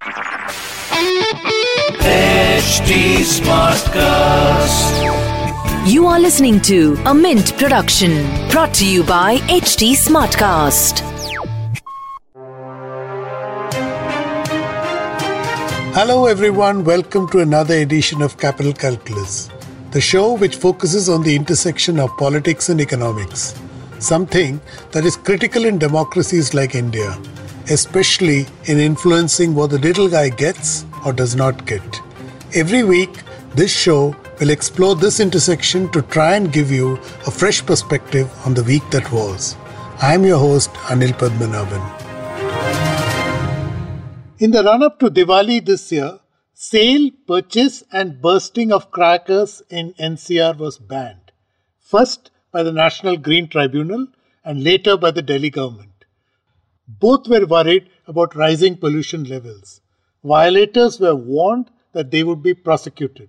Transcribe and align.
HT 0.00 1.20
Smartcast. 3.20 4.96
You 5.86 6.06
are 6.06 6.18
listening 6.18 6.58
to 6.62 6.96
a 7.04 7.12
Mint 7.12 7.54
production 7.58 8.24
brought 8.48 8.72
to 8.76 8.86
you 8.86 9.04
by 9.04 9.36
HT 9.40 9.92
Smartcast. 9.92 11.00
Hello, 15.92 16.24
everyone. 16.24 16.82
Welcome 16.82 17.28
to 17.28 17.40
another 17.40 17.74
edition 17.74 18.22
of 18.22 18.38
Capital 18.38 18.72
Calculus, 18.72 19.50
the 19.90 20.00
show 20.00 20.32
which 20.32 20.56
focuses 20.56 21.10
on 21.10 21.22
the 21.22 21.36
intersection 21.36 22.00
of 22.00 22.08
politics 22.16 22.70
and 22.70 22.80
economics, 22.80 23.54
something 23.98 24.62
that 24.92 25.04
is 25.04 25.16
critical 25.16 25.66
in 25.66 25.78
democracies 25.78 26.54
like 26.54 26.74
India, 26.74 27.18
especially 27.70 28.46
in 28.66 28.78
influencing 28.78 29.54
what 29.54 29.70
the 29.70 29.78
little 29.78 30.08
guy 30.08 30.28
gets 30.28 30.84
or 31.06 31.12
does 31.12 31.34
not 31.36 31.66
get. 31.66 32.00
Every 32.54 32.82
week, 32.82 33.10
this 33.54 33.70
show 33.70 34.16
will 34.40 34.50
explore 34.50 34.96
this 34.96 35.20
intersection 35.20 35.90
to 35.92 36.02
try 36.02 36.34
and 36.34 36.52
give 36.52 36.70
you 36.70 36.94
a 37.26 37.30
fresh 37.30 37.64
perspective 37.64 38.28
on 38.44 38.54
the 38.54 38.64
week 38.64 38.82
that 38.90 39.10
was. 39.12 39.56
I 40.02 40.14
am 40.14 40.24
your 40.24 40.38
host, 40.38 40.70
Anil 40.92 41.12
Padmanabhan. 41.12 41.84
In 44.38 44.50
the 44.50 44.64
run 44.64 44.82
up 44.82 44.98
to 45.00 45.10
Diwali 45.10 45.64
this 45.64 45.92
year, 45.92 46.18
sale, 46.54 47.10
purchase, 47.26 47.84
and 47.92 48.20
bursting 48.20 48.72
of 48.72 48.90
crackers 48.90 49.62
in 49.68 49.92
NCR 49.94 50.56
was 50.56 50.78
banned. 50.78 51.32
First 51.78 52.30
by 52.50 52.62
the 52.62 52.72
National 52.72 53.16
Green 53.16 53.48
Tribunal 53.48 54.06
and 54.44 54.64
later 54.64 54.96
by 54.96 55.10
the 55.10 55.22
Delhi 55.22 55.50
government. 55.50 55.89
Both 56.98 57.28
were 57.28 57.46
worried 57.46 57.88
about 58.08 58.34
rising 58.34 58.76
pollution 58.76 59.24
levels. 59.24 59.80
Violators 60.24 60.98
were 60.98 61.14
warned 61.14 61.70
that 61.92 62.10
they 62.10 62.24
would 62.24 62.42
be 62.42 62.54
prosecuted. 62.54 63.28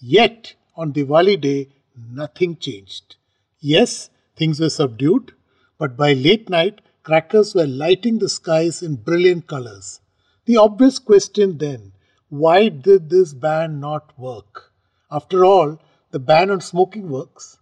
Yet, 0.00 0.54
on 0.76 0.92
Diwali 0.92 1.40
day, 1.40 1.68
nothing 2.10 2.56
changed. 2.56 3.16
Yes, 3.60 4.08
things 4.36 4.60
were 4.60 4.70
subdued, 4.70 5.32
but 5.78 5.96
by 5.96 6.14
late 6.14 6.48
night, 6.48 6.80
crackers 7.02 7.54
were 7.54 7.66
lighting 7.66 8.18
the 8.18 8.28
skies 8.28 8.82
in 8.82 8.96
brilliant 8.96 9.46
colors. 9.46 10.00
The 10.46 10.56
obvious 10.56 10.98
question 10.98 11.58
then 11.58 11.92
why 12.28 12.68
did 12.68 13.10
this 13.10 13.34
ban 13.34 13.78
not 13.78 14.18
work? 14.18 14.72
After 15.10 15.44
all, 15.44 15.80
the 16.10 16.18
ban 16.18 16.50
on 16.50 16.60
smoking 16.60 17.08
works. 17.08 17.58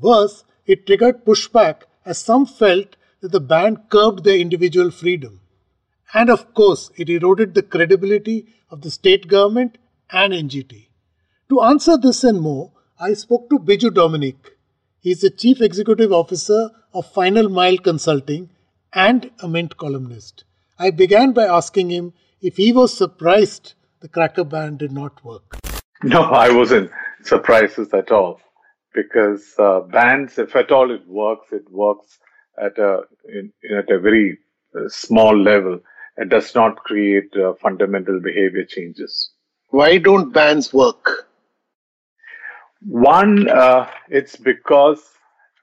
Worse, 0.00 0.44
it 0.66 0.86
triggered 0.86 1.24
pushback 1.24 1.82
as 2.04 2.18
some 2.18 2.46
felt 2.46 2.96
that 3.20 3.32
the 3.32 3.40
ban 3.40 3.76
curbed 3.88 4.24
their 4.24 4.38
individual 4.38 4.90
freedom. 4.90 5.40
And 6.14 6.30
of 6.30 6.54
course, 6.54 6.90
it 6.96 7.10
eroded 7.10 7.54
the 7.54 7.62
credibility 7.62 8.46
of 8.70 8.82
the 8.82 8.90
state 8.90 9.28
government 9.28 9.78
and 10.10 10.32
NGT. 10.32 10.88
To 11.50 11.62
answer 11.62 11.96
this 11.96 12.24
and 12.24 12.40
more, 12.40 12.72
I 13.00 13.14
spoke 13.14 13.48
to 13.50 13.58
Biju 13.58 13.94
Dominic. 13.94 14.56
He 15.00 15.10
is 15.12 15.20
the 15.20 15.30
Chief 15.30 15.60
Executive 15.60 16.12
Officer 16.12 16.70
of 16.92 17.12
Final 17.12 17.48
Mile 17.48 17.78
Consulting 17.78 18.50
and 18.92 19.30
a 19.42 19.48
Mint 19.48 19.76
columnist. 19.76 20.44
I 20.78 20.90
began 20.90 21.32
by 21.32 21.44
asking 21.44 21.90
him 21.90 22.12
if 22.40 22.56
he 22.56 22.72
was 22.72 22.96
surprised 22.96 23.74
the 24.00 24.08
cracker 24.08 24.44
ban 24.44 24.76
did 24.76 24.92
not 24.92 25.24
work. 25.24 25.58
No, 26.02 26.22
I 26.44 26.50
wasn't 26.50 26.90
surprised 27.22 27.78
at 27.92 28.10
all 28.10 28.40
because 28.94 29.54
uh, 29.58 29.80
bans, 29.80 30.38
if 30.38 30.54
at 30.56 30.70
all 30.70 30.90
it 30.90 31.06
works, 31.06 31.52
it 31.52 31.70
works 31.70 32.18
at 32.60 32.78
a 32.78 33.02
in, 33.28 33.52
at 33.76 33.90
a 33.90 33.98
very 33.98 34.38
uh, 34.76 34.88
small 34.88 35.36
level. 35.36 35.80
It 36.16 36.30
does 36.30 36.54
not 36.54 36.76
create 36.78 37.34
uh, 37.36 37.54
fundamental 37.54 38.20
behavior 38.20 38.64
changes. 38.64 39.30
Why 39.70 39.98
don't 39.98 40.32
bans 40.32 40.72
work? 40.72 41.28
One, 42.80 43.48
uh, 43.48 43.88
it's 44.08 44.36
because 44.36 45.00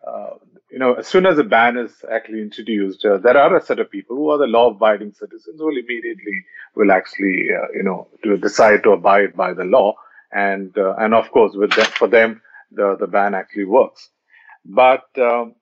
uh, 0.08 0.36
you 0.76 0.80
know, 0.80 0.96
as 0.96 1.08
soon 1.08 1.26
as 1.26 1.38
a 1.38 1.44
ban 1.44 1.78
is 1.78 2.04
actually 2.12 2.42
introduced, 2.42 3.06
uh, 3.06 3.18
there 3.18 3.38
are 3.38 3.56
a 3.56 3.62
set 3.62 3.80
of 3.80 3.90
people 3.90 4.16
who 4.18 4.30
are 4.30 4.38
the 4.38 4.46
law-abiding 4.46 5.14
citizens 5.14 5.58
who 5.58 5.66
will 5.66 5.78
immediately 5.78 6.44
will 6.76 6.92
actually, 6.92 7.48
uh, 7.50 7.68
you 7.74 7.84
know, 7.84 8.08
to 8.24 8.36
decide 8.38 8.84
to 8.84 8.92
abide 8.92 9.36
by 9.36 9.54
the 9.54 9.64
law, 9.64 9.96
and 10.34 10.78
uh, 10.78 10.96
and 10.98 11.14
of 11.14 11.32
course, 11.32 11.54
with 11.56 11.72
them, 11.72 11.86
for 11.86 12.08
them, 12.08 12.42
the 12.72 12.98
the 13.00 13.08
ban 13.08 13.34
actually 13.34 13.66
works. 13.66 14.10
But 14.66 15.06
um, 15.18 15.56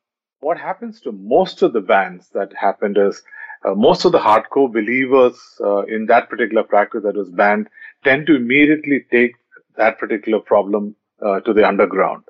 what 0.43 0.57
happens 0.57 0.99
to 1.01 1.11
most 1.11 1.61
of 1.61 1.73
the 1.73 1.81
bans 1.81 2.29
that 2.33 2.51
happened 2.53 2.97
is 2.97 3.21
uh, 3.65 3.73
most 3.73 4.05
of 4.05 4.11
the 4.11 4.19
hardcore 4.19 4.71
believers 4.71 5.37
uh, 5.61 5.83
in 5.83 6.05
that 6.07 6.29
particular 6.29 6.63
practice 6.63 7.03
that 7.03 7.15
was 7.15 7.29
banned 7.29 7.67
tend 8.03 8.27
to 8.27 8.35
immediately 8.35 9.05
take 9.11 9.35
that 9.77 9.97
particular 9.97 10.39
problem 10.39 10.95
uh, 11.25 11.39
to 11.41 11.53
the 11.53 11.65
underground. 11.65 12.23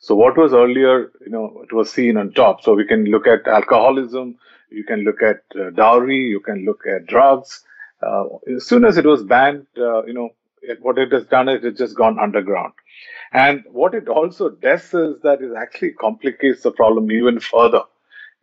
So 0.00 0.14
what 0.14 0.36
was 0.36 0.52
earlier, 0.52 1.12
you 1.24 1.30
know, 1.30 1.60
it 1.62 1.72
was 1.72 1.92
seen 1.92 2.16
on 2.16 2.32
top. 2.32 2.62
So 2.62 2.74
we 2.74 2.86
can 2.86 3.04
look 3.04 3.26
at 3.26 3.46
alcoholism, 3.46 4.36
you 4.70 4.84
can 4.84 5.00
look 5.04 5.22
at 5.22 5.42
uh, 5.60 5.70
dowry, 5.70 6.22
you 6.28 6.40
can 6.40 6.64
look 6.64 6.80
at 6.86 7.06
drugs. 7.06 7.62
Uh, 8.02 8.24
as 8.56 8.66
soon 8.66 8.84
as 8.84 8.96
it 8.96 9.04
was 9.04 9.22
banned, 9.22 9.66
uh, 9.76 10.02
you 10.04 10.14
know, 10.14 10.30
what 10.80 10.98
it 10.98 11.12
has 11.12 11.26
done 11.26 11.48
is 11.48 11.64
it's 11.64 11.78
just 11.78 11.96
gone 11.96 12.18
underground. 12.18 12.72
And 13.32 13.62
what 13.70 13.94
it 13.94 14.08
also 14.08 14.50
does 14.50 14.92
is 14.92 15.20
that 15.22 15.40
it 15.40 15.52
actually 15.56 15.92
complicates 15.92 16.62
the 16.62 16.72
problem 16.72 17.10
even 17.10 17.40
further 17.40 17.82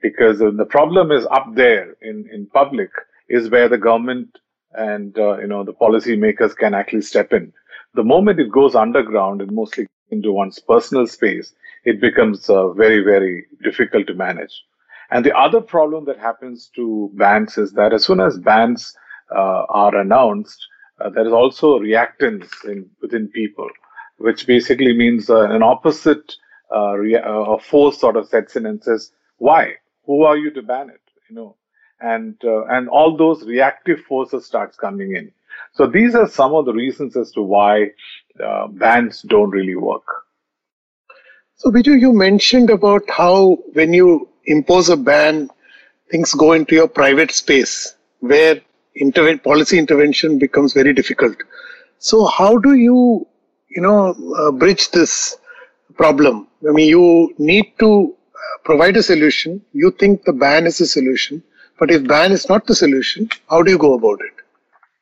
because 0.01 0.39
the 0.39 0.67
problem 0.69 1.11
is 1.11 1.25
up 1.31 1.47
there 1.56 1.95
in, 2.01 2.29
in 2.31 2.47
public 2.47 2.89
is 3.29 3.50
where 3.50 3.67
the 3.67 3.77
government 3.77 4.38
and, 4.73 5.17
uh, 5.17 5.38
you 5.39 5.47
know, 5.47 5.63
the 5.63 5.73
policymakers 5.73 6.56
can 6.56 6.73
actually 6.73 7.01
step 7.01 7.33
in. 7.33 7.51
The 7.95 8.03
moment 8.03 8.39
it 8.39 8.51
goes 8.51 8.75
underground 8.75 9.41
and 9.41 9.51
mostly 9.51 9.88
into 10.11 10.31
one's 10.31 10.59
personal 10.59 11.07
space, 11.07 11.53
it 11.83 12.00
becomes 12.00 12.50
uh, 12.50 12.69
very, 12.73 13.03
very 13.03 13.45
difficult 13.63 14.07
to 14.07 14.13
manage. 14.13 14.63
And 15.09 15.25
the 15.25 15.35
other 15.35 15.61
problem 15.61 16.06
that 16.06 16.19
happens 16.19 16.69
to 16.75 17.09
bans 17.16 17.57
is 17.57 17.73
that 17.73 17.94
as 17.94 18.06
soon 18.06 18.19
as 18.19 18.38
bans 18.38 18.95
uh, 19.33 19.66
are 19.69 19.95
announced, 19.95 20.66
uh, 21.00 21.09
there 21.09 21.25
is 21.28 21.34
also 21.34 21.80
reactance 21.80 22.50
in, 22.66 22.90
within 23.02 23.28
people, 23.30 23.69
which 24.18 24.47
basically 24.47 24.94
means 24.96 25.30
uh, 25.30 25.50
an 25.50 25.63
opposite 25.63 26.35
uh, 26.75 26.94
rea- 26.94 27.18
uh, 27.18 27.58
force 27.58 28.00
sort 28.00 28.16
of 28.18 28.28
sets 28.28 28.56
in 28.56 28.66
and 28.66 28.84
says, 28.84 29.12
"Why? 29.38 29.75
Who 30.06 30.24
are 30.24 30.38
you 30.38 30.52
to 30.52 30.62
ban 30.62 30.90
it?" 30.90 31.02
You 31.30 31.36
know, 31.36 31.56
and 32.02 32.36
and 32.44 32.90
all 32.90 33.16
those 33.18 33.44
reactive 33.46 34.02
forces 34.02 34.46
starts 34.46 34.78
coming 34.78 35.16
in. 35.16 35.31
So 35.74 35.88
these 35.88 36.16
are 36.16 36.28
some 36.28 36.53
of 36.53 36.66
the 36.66 36.74
reasons 36.74 37.16
as 37.18 37.31
to 37.31 37.41
why 37.41 37.91
uh, 38.44 38.68
bans 38.68 39.22
don't 39.24 39.50
really 39.52 39.75
work. 39.75 40.06
So, 41.56 41.72
Biju, 41.72 42.00
you 42.00 42.13
mentioned 42.13 42.69
about 42.69 43.03
how 43.09 43.57
when 43.74 43.94
you 43.94 44.30
impose 44.46 44.90
a 44.90 44.97
ban, 44.97 45.50
things 46.12 46.34
go 46.34 46.53
into 46.53 46.75
your 46.75 46.88
private 46.88 47.31
space 47.31 47.96
where 48.19 48.62
policy 49.02 49.78
intervention 49.78 50.40
becomes 50.40 50.41
very 50.41 50.94
difficult. 50.94 51.36
So, 52.00 52.25
how 52.25 52.57
do 52.57 52.74
you, 52.74 53.25
you 53.69 53.81
know, 53.81 54.16
uh, 54.38 54.51
bridge 54.51 54.92
this 54.92 55.38
problem? 55.95 56.48
I 56.68 56.71
mean, 56.71 56.88
you 56.88 57.33
need 57.38 57.74
to 57.80 58.13
uh, 58.13 58.57
provide 58.63 58.98
a 58.98 59.04
solution. 59.04 59.62
You 59.74 59.92
think 59.92 60.24
the 60.24 60.33
ban 60.33 60.66
is 60.68 60.81
a 60.81 60.88
solution, 60.88 61.44
but 61.80 61.92
if 61.92 62.07
ban 62.07 62.31
is 62.31 62.50
not 62.50 62.66
the 62.68 62.75
solution, 62.75 63.30
how 63.50 63.63
do 63.63 63.71
you 63.71 63.77
go 63.77 63.94
about 63.94 64.19
it? 64.21 64.33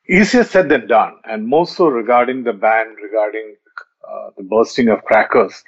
easier 0.08 0.44
said 0.44 0.68
than 0.68 0.86
done, 0.86 1.14
and 1.24 1.46
more 1.46 1.66
so 1.66 1.86
regarding 1.88 2.44
the 2.44 2.52
ban, 2.52 2.94
regarding 3.02 3.56
uh, 4.08 4.30
the 4.36 4.44
bursting 4.44 4.88
of 4.88 5.04
crackers. 5.04 5.64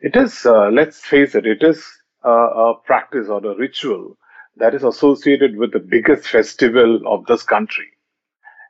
It 0.00 0.16
is, 0.16 0.46
uh, 0.46 0.70
let's 0.70 1.00
face 1.00 1.34
it, 1.34 1.46
it 1.46 1.62
is 1.62 1.84
a 2.24 2.72
practice 2.84 3.28
or 3.28 3.44
a 3.44 3.56
ritual 3.56 4.16
that 4.56 4.74
is 4.74 4.84
associated 4.84 5.56
with 5.56 5.72
the 5.72 5.78
biggest 5.80 6.28
festival 6.28 7.00
of 7.06 7.26
this 7.26 7.42
country. 7.42 7.86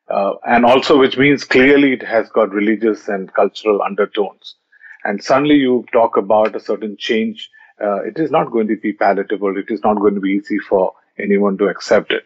Uh, 0.09 0.35
and 0.47 0.65
also, 0.65 0.99
which 0.99 1.17
means 1.19 1.45
clearly 1.45 1.93
it 1.93 2.03
has 2.03 2.29
got 2.31 2.53
religious 2.53 3.09
and 3.09 3.33
cultural 3.35 3.83
undertones. 3.83 4.57
And 5.05 5.23
suddenly 5.23 5.57
you 5.57 5.85
talk 5.93 6.17
about 6.17 6.57
a 6.57 6.61
certain 6.61 6.97
change, 6.99 7.51
uh, 7.83 8.03
it 8.05 8.19
is 8.19 8.31
not 8.31 8.51
going 8.51 8.69
to 8.69 8.77
be 8.77 8.93
palatable. 8.93 9.57
It 9.57 9.71
is 9.71 9.83
not 9.85 9.99
going 9.99 10.15
to 10.15 10.21
be 10.21 10.31
easy 10.31 10.59
for 10.59 10.93
anyone 11.19 11.59
to 11.59 11.67
accept 11.69 12.13
it. 12.13 12.25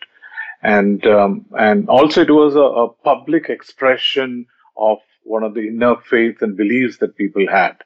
and 0.62 1.06
um, 1.06 1.46
and 1.58 1.88
also 1.88 2.22
it 2.22 2.30
was 2.30 2.54
a, 2.56 2.60
a 2.60 2.88
public 2.88 3.48
expression 3.48 4.46
of 4.76 4.98
one 5.24 5.42
of 5.42 5.54
the 5.54 5.68
inner 5.68 5.96
faith 5.96 6.42
and 6.42 6.56
beliefs 6.56 6.98
that 6.98 7.16
people 7.16 7.46
had. 7.48 7.76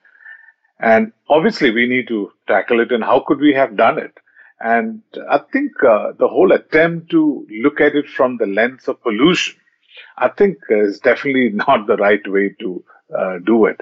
And 0.80 1.12
obviously, 1.28 1.70
we 1.70 1.86
need 1.88 2.08
to 2.08 2.32
tackle 2.48 2.80
it. 2.80 2.92
And 2.92 3.04
how 3.04 3.20
could 3.26 3.40
we 3.40 3.54
have 3.54 3.76
done 3.76 3.98
it? 3.98 4.18
And 4.64 5.02
I 5.30 5.40
think 5.52 5.72
uh, 5.84 6.12
the 6.18 6.26
whole 6.26 6.52
attempt 6.52 7.10
to 7.10 7.46
look 7.62 7.82
at 7.82 7.94
it 7.94 8.08
from 8.08 8.38
the 8.38 8.46
lens 8.46 8.88
of 8.88 9.02
pollution, 9.02 9.56
I 10.16 10.28
think 10.28 10.56
is 10.70 11.00
definitely 11.00 11.50
not 11.68 11.86
the 11.86 11.96
right 11.98 12.26
way 12.26 12.56
to 12.60 12.82
uh, 13.16 13.38
do 13.44 13.66
it. 13.66 13.78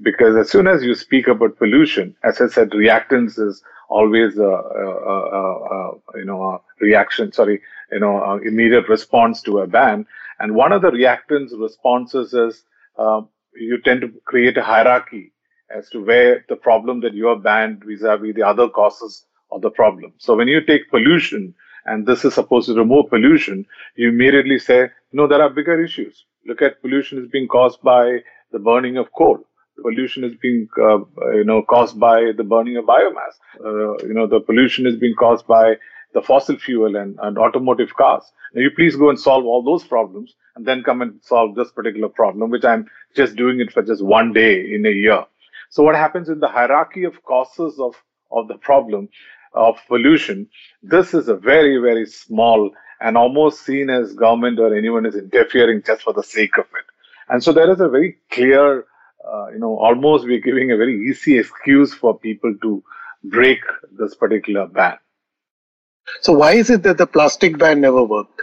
Because 0.00 0.34
as 0.36 0.50
soon 0.50 0.66
as 0.66 0.82
you 0.82 0.94
speak 0.94 1.28
about 1.28 1.58
pollution, 1.58 2.16
as 2.24 2.40
I 2.40 2.48
said, 2.48 2.70
reactance 2.70 3.38
is 3.38 3.62
always 3.90 4.38
a, 4.38 4.42
a, 4.42 4.88
a, 5.14 5.66
a 5.76 5.92
you 6.16 6.24
know 6.24 6.42
a 6.42 6.60
reaction. 6.80 7.30
Sorry, 7.30 7.60
you 7.92 8.00
know, 8.00 8.40
immediate 8.42 8.88
response 8.88 9.42
to 9.42 9.58
a 9.58 9.66
ban. 9.66 10.06
And 10.40 10.54
one 10.54 10.72
of 10.72 10.80
the 10.80 10.90
reactance 10.90 11.50
responses 11.56 12.32
is 12.32 12.64
uh, 12.98 13.20
you 13.54 13.80
tend 13.82 14.00
to 14.00 14.12
create 14.24 14.56
a 14.56 14.62
hierarchy 14.62 15.32
as 15.70 15.90
to 15.90 16.02
where 16.02 16.44
the 16.48 16.56
problem 16.56 17.00
that 17.02 17.12
you 17.12 17.28
are 17.28 17.38
banned 17.38 17.84
vis-a-vis 17.84 18.34
the 18.34 18.42
other 18.42 18.68
causes 18.70 19.26
the 19.60 19.70
problem. 19.70 20.12
So 20.18 20.36
when 20.36 20.48
you 20.48 20.60
take 20.64 20.90
pollution, 20.90 21.54
and 21.84 22.06
this 22.06 22.24
is 22.24 22.34
supposed 22.34 22.68
to 22.68 22.74
remove 22.74 23.10
pollution, 23.10 23.66
you 23.96 24.08
immediately 24.08 24.58
say, 24.58 24.90
no, 25.12 25.26
there 25.26 25.42
are 25.42 25.50
bigger 25.50 25.82
issues. 25.82 26.24
Look 26.46 26.62
at 26.62 26.80
pollution 26.80 27.18
is 27.18 27.28
being 27.28 27.48
caused 27.48 27.82
by 27.82 28.18
the 28.52 28.58
burning 28.58 28.96
of 28.96 29.12
coal. 29.12 29.38
Pollution 29.80 30.22
is 30.22 30.34
being, 30.40 30.68
uh, 30.80 30.98
you 31.32 31.44
know, 31.44 31.62
caused 31.62 31.98
by 31.98 32.32
the 32.36 32.44
burning 32.44 32.76
of 32.76 32.84
biomass. 32.84 33.34
Uh, 33.64 33.96
you 34.06 34.14
know, 34.14 34.26
the 34.26 34.40
pollution 34.40 34.86
is 34.86 34.96
being 34.96 35.14
caused 35.14 35.46
by 35.46 35.74
the 36.14 36.22
fossil 36.22 36.58
fuel 36.58 36.94
and, 36.96 37.18
and 37.22 37.38
automotive 37.38 37.94
cars. 37.96 38.22
Now, 38.54 38.60
you 38.60 38.70
please 38.70 38.96
go 38.96 39.08
and 39.08 39.18
solve 39.18 39.44
all 39.44 39.62
those 39.62 39.82
problems 39.82 40.34
and 40.56 40.66
then 40.66 40.82
come 40.82 41.00
and 41.00 41.18
solve 41.22 41.54
this 41.54 41.72
particular 41.72 42.08
problem, 42.08 42.50
which 42.50 42.64
I'm 42.64 42.86
just 43.16 43.34
doing 43.34 43.60
it 43.60 43.72
for 43.72 43.82
just 43.82 44.04
one 44.04 44.32
day 44.32 44.74
in 44.74 44.84
a 44.84 44.90
year. 44.90 45.24
So 45.70 45.82
what 45.82 45.94
happens 45.94 46.28
in 46.28 46.40
the 46.40 46.48
hierarchy 46.48 47.04
of 47.04 47.22
causes 47.24 47.80
of, 47.80 47.94
of 48.30 48.48
the 48.48 48.58
problem 48.58 49.08
of 49.54 49.76
pollution, 49.88 50.48
this 50.82 51.14
is 51.14 51.28
a 51.28 51.34
very, 51.34 51.78
very 51.78 52.06
small 52.06 52.70
and 53.00 53.16
almost 53.16 53.64
seen 53.64 53.90
as 53.90 54.14
government 54.14 54.58
or 54.58 54.74
anyone 54.74 55.06
is 55.06 55.16
interfering 55.16 55.82
just 55.84 56.02
for 56.02 56.12
the 56.12 56.22
sake 56.22 56.56
of 56.58 56.64
it. 56.64 56.86
And 57.28 57.42
so 57.42 57.52
there 57.52 57.70
is 57.70 57.80
a 57.80 57.88
very 57.88 58.18
clear, 58.30 58.84
uh, 59.26 59.48
you 59.52 59.58
know, 59.58 59.78
almost 59.78 60.24
we're 60.24 60.40
giving 60.40 60.70
a 60.70 60.76
very 60.76 61.08
easy 61.08 61.38
excuse 61.38 61.92
for 61.92 62.18
people 62.18 62.54
to 62.62 62.82
break 63.24 63.60
this 63.98 64.14
particular 64.14 64.66
ban. 64.66 64.98
So 66.20 66.32
why 66.32 66.52
is 66.52 66.70
it 66.70 66.82
that 66.84 66.98
the 66.98 67.06
plastic 67.06 67.58
ban 67.58 67.80
never 67.80 68.02
worked? 68.02 68.42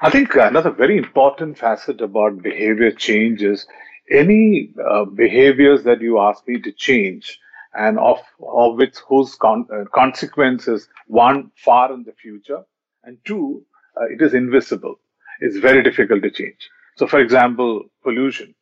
I 0.00 0.10
think 0.10 0.34
another 0.36 0.70
very 0.70 0.96
important 0.96 1.58
facet 1.58 2.00
about 2.00 2.42
behavior 2.42 2.92
change 2.92 3.42
is 3.42 3.66
any 4.10 4.70
uh, 4.90 5.04
behaviors 5.04 5.82
that 5.84 6.00
you 6.00 6.20
ask 6.20 6.46
me 6.46 6.60
to 6.60 6.72
change 6.72 7.38
and 7.78 7.98
of, 7.98 8.18
of 8.42 8.76
which 8.76 8.96
whose 9.08 9.34
con- 9.36 9.68
uh, 9.72 9.84
consequences 9.94 10.88
one 11.06 11.50
far 11.64 11.92
in 11.92 12.02
the 12.04 12.12
future 12.12 12.62
and 13.04 13.18
two 13.24 13.64
uh, 13.96 14.06
it 14.06 14.20
is 14.20 14.34
invisible 14.34 14.96
it's 15.40 15.58
very 15.58 15.82
difficult 15.82 16.22
to 16.22 16.30
change 16.30 16.70
so 16.96 17.06
for 17.06 17.20
example 17.20 17.84
pollution 18.02 18.54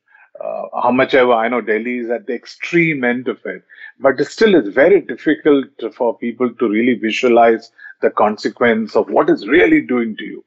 uh, 0.44 0.82
how 0.82 0.90
much 0.90 1.14
ever 1.14 1.32
I 1.32 1.48
know 1.48 1.60
Delhi 1.60 1.98
is 1.98 2.10
at 2.10 2.26
the 2.26 2.34
extreme 2.34 3.04
end 3.04 3.28
of 3.28 3.38
it, 3.44 3.62
but 3.98 4.20
it 4.20 4.26
still 4.26 4.54
it's 4.54 4.68
very 4.68 5.00
difficult 5.00 5.68
for 5.94 6.18
people 6.18 6.52
to 6.54 6.68
really 6.68 6.94
visualize 6.94 7.72
the 8.02 8.10
consequence 8.10 8.96
of 8.96 9.08
what 9.08 9.30
it's 9.30 9.46
really 9.46 9.80
doing 9.80 10.16
to 10.18 10.24
you. 10.24 10.44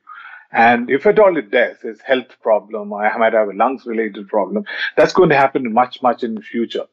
And 0.52 0.90
if 0.90 1.06
at 1.06 1.20
all 1.20 1.38
it 1.38 1.52
does, 1.52 1.78
it's 1.84 2.02
health 2.02 2.36
problem, 2.42 2.94
I 2.94 3.16
might 3.18 3.34
have 3.34 3.50
a 3.50 3.54
lungs 3.54 3.86
related 3.86 4.28
problem, 4.28 4.66
that's 4.98 5.14
going 5.14 5.30
to 5.30 5.38
happen 5.38 5.72
much, 5.74 6.02
much 6.02 6.24
in 6.24 6.36
the 6.36 6.42
future. 6.42 6.86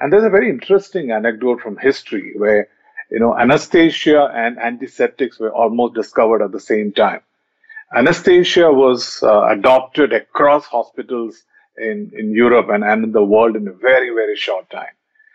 And 0.00 0.12
there's 0.12 0.24
a 0.24 0.30
very 0.30 0.48
interesting 0.48 1.10
anecdote 1.10 1.60
from 1.60 1.76
history 1.76 2.32
where, 2.36 2.68
you 3.10 3.20
know, 3.20 3.36
anesthesia 3.36 4.30
and 4.34 4.58
antiseptics 4.58 5.38
were 5.38 5.52
almost 5.52 5.94
discovered 5.94 6.42
at 6.42 6.52
the 6.52 6.60
same 6.60 6.92
time. 6.92 7.20
Anesthesia 7.94 8.72
was 8.72 9.22
uh, 9.22 9.46
adopted 9.48 10.12
across 10.12 10.64
hospitals 10.64 11.42
in, 11.76 12.10
in 12.16 12.32
Europe 12.32 12.68
and, 12.70 12.82
and 12.82 13.04
in 13.04 13.12
the 13.12 13.24
world 13.24 13.56
in 13.56 13.68
a 13.68 13.72
very, 13.72 14.10
very 14.10 14.36
short 14.36 14.70
time. 14.70 14.94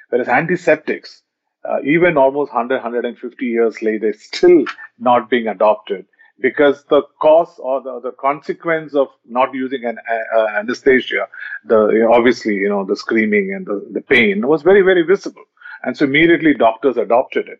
Whereas 0.10 0.28
antiseptics, 0.28 1.22
uh, 1.68 1.82
even 1.84 2.18
almost 2.18 2.54
100, 2.54 2.76
150 2.76 3.46
years 3.46 3.82
later, 3.82 4.14
still 4.14 4.66
not 4.98 5.30
being 5.30 5.48
adopted 5.48 6.06
because 6.40 6.84
the 6.90 7.02
cause 7.22 7.60
or 7.60 7.82
the, 7.82 8.00
the 8.02 8.12
consequence 8.12 8.94
of 8.94 9.08
not 9.28 9.54
using 9.54 9.86
an 9.86 9.98
uh, 10.38 10.48
anesthesia, 10.60 11.28
the 11.66 12.08
obviously 12.12 12.56
you 12.56 12.70
know 12.70 12.86
the 12.86 12.96
screaming 12.96 13.54
and 13.56 13.66
the, 13.66 13.88
the 13.92 14.02
pain 14.02 14.48
was 14.48 14.62
very 14.62 14.82
very 14.82 15.04
visible, 15.04 15.44
and 15.84 15.98
so 15.98 16.06
immediately 16.06 16.54
doctors 16.54 16.98
adopted 16.98 17.48
it. 17.48 17.60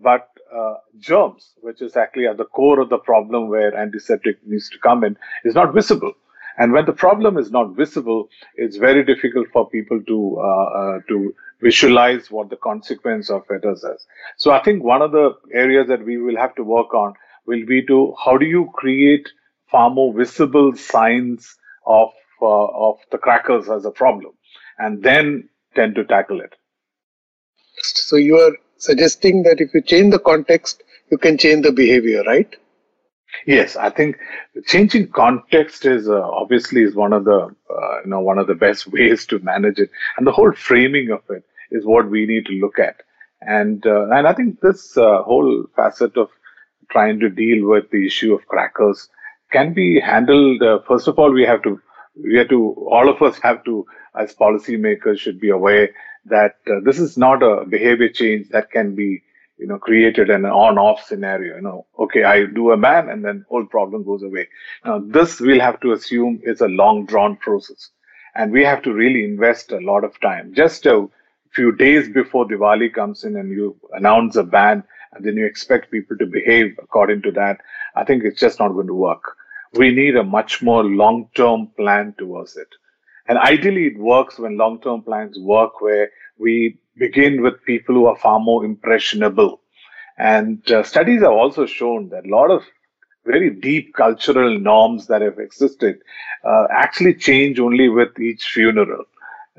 But 0.00 0.28
uh, 0.54 0.74
germs, 0.98 1.52
which 1.60 1.82
is 1.82 1.96
actually 1.96 2.26
at 2.26 2.36
the 2.36 2.44
core 2.44 2.80
of 2.80 2.88
the 2.88 2.98
problem 2.98 3.48
where 3.48 3.76
antiseptic 3.76 4.38
needs 4.46 4.68
to 4.70 4.78
come 4.78 5.04
in, 5.04 5.16
is 5.44 5.54
not 5.54 5.74
visible. 5.74 6.12
And 6.56 6.72
when 6.72 6.86
the 6.86 6.92
problem 6.92 7.38
is 7.38 7.52
not 7.52 7.76
visible, 7.76 8.28
it's 8.56 8.76
very 8.76 9.04
difficult 9.04 9.46
for 9.52 9.68
people 9.68 10.02
to 10.02 10.38
uh, 10.40 10.64
uh, 10.80 10.98
to 11.08 11.34
visualize 11.60 12.30
what 12.30 12.50
the 12.50 12.56
consequence 12.56 13.30
of 13.30 13.42
it 13.50 13.64
is. 13.64 13.84
So 14.36 14.52
I 14.52 14.62
think 14.62 14.82
one 14.82 15.02
of 15.02 15.12
the 15.12 15.34
areas 15.52 15.88
that 15.88 16.04
we 16.04 16.16
will 16.18 16.36
have 16.36 16.54
to 16.56 16.64
work 16.64 16.94
on 16.94 17.14
will 17.48 17.66
be 17.66 17.84
to 17.86 18.14
how 18.24 18.36
do 18.38 18.46
you 18.46 18.70
create 18.74 19.28
far 19.70 19.90
more 19.90 20.14
visible 20.14 20.76
signs 20.76 21.56
of 21.86 22.10
uh, 22.40 22.66
of 22.88 22.98
the 23.10 23.18
crackers 23.18 23.68
as 23.68 23.84
a 23.84 23.90
problem, 23.90 24.32
and 24.78 25.02
then 25.02 25.48
tend 25.74 25.96
to 25.96 26.04
tackle 26.04 26.40
it. 26.40 26.54
So 27.82 28.16
you 28.16 28.36
are 28.36 28.56
suggesting 28.76 29.42
that 29.42 29.60
if 29.60 29.74
you 29.74 29.82
change 29.82 30.12
the 30.12 30.18
context, 30.18 30.82
you 31.10 31.18
can 31.18 31.38
change 31.38 31.64
the 31.64 31.72
behavior, 31.72 32.22
right? 32.24 32.54
Yes, 33.46 33.76
I 33.76 33.90
think 33.90 34.18
changing 34.66 35.08
context 35.08 35.84
is 35.84 36.08
uh, 36.08 36.20
obviously 36.22 36.82
is 36.82 36.94
one 36.94 37.12
of 37.12 37.24
the 37.24 37.54
uh, 37.70 38.00
you 38.04 38.10
know 38.10 38.20
one 38.20 38.38
of 38.38 38.46
the 38.46 38.54
best 38.54 38.86
ways 38.92 39.26
to 39.26 39.38
manage 39.40 39.78
it, 39.78 39.90
and 40.16 40.26
the 40.26 40.32
whole 40.32 40.52
framing 40.52 41.10
of 41.10 41.22
it 41.30 41.44
is 41.70 41.84
what 41.84 42.10
we 42.10 42.26
need 42.26 42.46
to 42.46 42.52
look 42.52 42.78
at. 42.78 42.96
And 43.40 43.86
uh, 43.86 44.10
and 44.10 44.26
I 44.26 44.32
think 44.32 44.60
this 44.60 44.96
uh, 44.96 45.22
whole 45.22 45.66
facet 45.76 46.16
of 46.16 46.30
trying 46.90 47.20
to 47.20 47.28
deal 47.28 47.66
with 47.66 47.90
the 47.90 48.06
issue 48.06 48.34
of 48.34 48.46
crackers 48.46 49.08
can 49.52 49.72
be 49.72 50.00
handled. 50.00 50.62
Uh, 50.62 50.80
first 50.86 51.08
of 51.08 51.18
all, 51.18 51.32
we 51.32 51.44
have 51.44 51.62
to 51.62 51.80
we 52.22 52.36
have 52.36 52.48
to 52.48 52.74
all 52.90 53.08
of 53.08 53.22
us 53.22 53.38
have 53.42 53.64
to 53.64 53.86
as 54.14 54.34
policymakers 54.34 55.18
should 55.18 55.40
be 55.40 55.50
aware 55.50 55.90
that 56.24 56.56
uh, 56.66 56.80
this 56.84 56.98
is 56.98 57.16
not 57.16 57.42
a 57.42 57.64
behavior 57.64 58.08
change 58.08 58.48
that 58.48 58.70
can 58.70 58.94
be 58.94 59.22
you 59.58 59.66
know, 59.66 59.78
created 59.78 60.30
in 60.30 60.44
an 60.44 60.50
on-off 60.50 61.04
scenario. 61.04 61.56
You 61.56 61.62
know, 61.62 61.86
okay, 61.98 62.24
I 62.24 62.46
do 62.46 62.70
a 62.70 62.76
ban 62.76 63.08
and 63.08 63.24
then 63.24 63.44
whole 63.48 63.66
problem 63.66 64.04
goes 64.04 64.22
away. 64.22 64.48
Now, 64.84 65.00
this 65.04 65.40
we'll 65.40 65.60
have 65.60 65.80
to 65.80 65.92
assume 65.92 66.40
is 66.42 66.60
a 66.60 66.68
long 66.68 67.06
drawn 67.06 67.36
process. 67.36 67.90
And 68.34 68.52
we 68.52 68.62
have 68.64 68.82
to 68.82 68.92
really 68.92 69.24
invest 69.24 69.72
a 69.72 69.80
lot 69.80 70.04
of 70.04 70.18
time. 70.20 70.54
Just 70.54 70.86
a 70.86 71.08
few 71.52 71.74
days 71.74 72.08
before 72.08 72.46
Diwali 72.46 72.92
comes 72.94 73.24
in 73.24 73.36
and 73.36 73.50
you 73.50 73.76
announce 73.92 74.36
a 74.36 74.44
ban 74.44 74.84
and 75.12 75.24
then 75.24 75.36
you 75.36 75.46
expect 75.46 75.90
people 75.90 76.16
to 76.18 76.26
behave 76.26 76.76
according 76.82 77.22
to 77.22 77.32
that, 77.32 77.60
I 77.94 78.04
think 78.04 78.24
it's 78.24 78.40
just 78.40 78.58
not 78.58 78.72
going 78.72 78.86
to 78.86 78.94
work. 78.94 79.36
We 79.74 79.92
need 79.94 80.16
a 80.16 80.24
much 80.24 80.62
more 80.62 80.84
long-term 80.84 81.68
plan 81.76 82.14
towards 82.18 82.56
it. 82.56 82.68
And 83.26 83.38
ideally, 83.38 83.86
it 83.86 83.98
works 83.98 84.38
when 84.38 84.56
long-term 84.56 85.02
plans 85.02 85.38
work 85.38 85.80
where 85.80 86.10
we 86.38 86.78
begin 86.96 87.42
with 87.42 87.64
people 87.64 87.94
who 87.94 88.06
are 88.06 88.16
far 88.16 88.40
more 88.40 88.64
impressionable. 88.64 89.60
And 90.16 90.68
uh, 90.70 90.82
studies 90.82 91.22
have 91.22 91.32
also 91.32 91.66
shown 91.66 92.08
that 92.08 92.26
a 92.26 92.30
lot 92.30 92.50
of 92.50 92.62
very 93.26 93.50
deep 93.50 93.94
cultural 93.94 94.58
norms 94.58 95.06
that 95.08 95.20
have 95.20 95.38
existed 95.38 95.98
uh, 96.44 96.66
actually 96.70 97.14
change 97.14 97.60
only 97.60 97.88
with 97.88 98.18
each 98.18 98.44
funeral. 98.48 99.04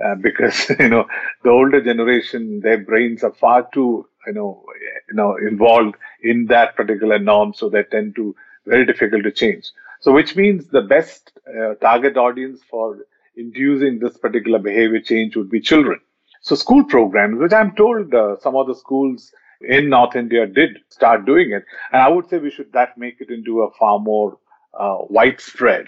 Uh, 0.04 0.16
because 0.16 0.70
you 0.80 0.90
know 0.90 1.06
the 1.44 1.50
older 1.50 1.82
generation, 1.82 2.62
their 2.62 2.80
brains 2.80 3.24
are 3.24 3.34
far 3.34 3.70
too 3.74 4.08
you 4.28 4.34
know 4.34 4.64
you 5.10 5.16
know 5.16 5.38
involved 5.38 5.96
in 6.22 6.46
that 6.48 6.76
particular 6.76 7.20
norm, 7.20 7.54
so 7.54 7.70
they 7.70 7.84
tend 7.84 8.16
to 8.16 8.36
very 8.66 8.86
difficult 8.86 9.24
to 9.24 9.32
change. 9.32 9.72
So, 10.02 10.14
which 10.14 10.36
means 10.36 10.68
the 10.68 10.82
best 10.82 11.32
uh, 11.48 11.76
target 11.76 12.18
audience 12.18 12.62
for 12.70 13.00
inducing 13.36 14.00
this 14.00 14.18
particular 14.18 14.60
behavior 14.60 15.02
change 15.02 15.36
would 15.36 15.50
be 15.50 15.60
children. 15.60 16.00
So 16.42 16.56
school 16.56 16.86
programs, 16.86 17.40
which 17.40 17.54
I'm 17.54 17.76
told 17.76 18.14
uh, 18.14 18.38
some 18.40 18.56
of 18.56 18.68
the 18.68 18.76
schools 18.76 19.32
in 19.62 19.90
North 19.90 20.16
India 20.16 20.46
did 20.48 20.80
start 20.90 21.26
doing 21.26 21.52
it, 21.52 21.64
and 21.92 22.02
I 22.02 22.08
would 22.08 22.30
say 22.30 22.38
we 22.38 22.50
should 22.52 22.72
that 22.74 22.98
make 22.98 23.20
it 23.20 23.30
into 23.30 23.64
a 23.64 23.72
far 23.72 24.00
more 24.00 24.38
uh, 24.80 25.00
widespread, 25.10 25.88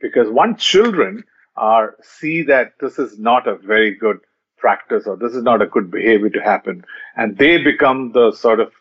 because 0.00 0.28
once 0.28 0.64
children 0.64 1.22
are 1.56 1.96
see 2.02 2.42
that 2.42 2.72
this 2.80 2.98
is 2.98 3.18
not 3.18 3.46
a 3.46 3.56
very 3.56 3.94
good 3.94 4.18
practice 4.66 5.06
or 5.06 5.16
this 5.16 5.34
is 5.34 5.42
not 5.42 5.60
a 5.60 5.72
good 5.74 5.90
behavior 5.90 6.30
to 6.30 6.42
happen, 6.52 6.84
and 7.16 7.36
they 7.36 7.58
become 7.70 8.12
the 8.12 8.32
sort 8.32 8.60
of 8.60 8.72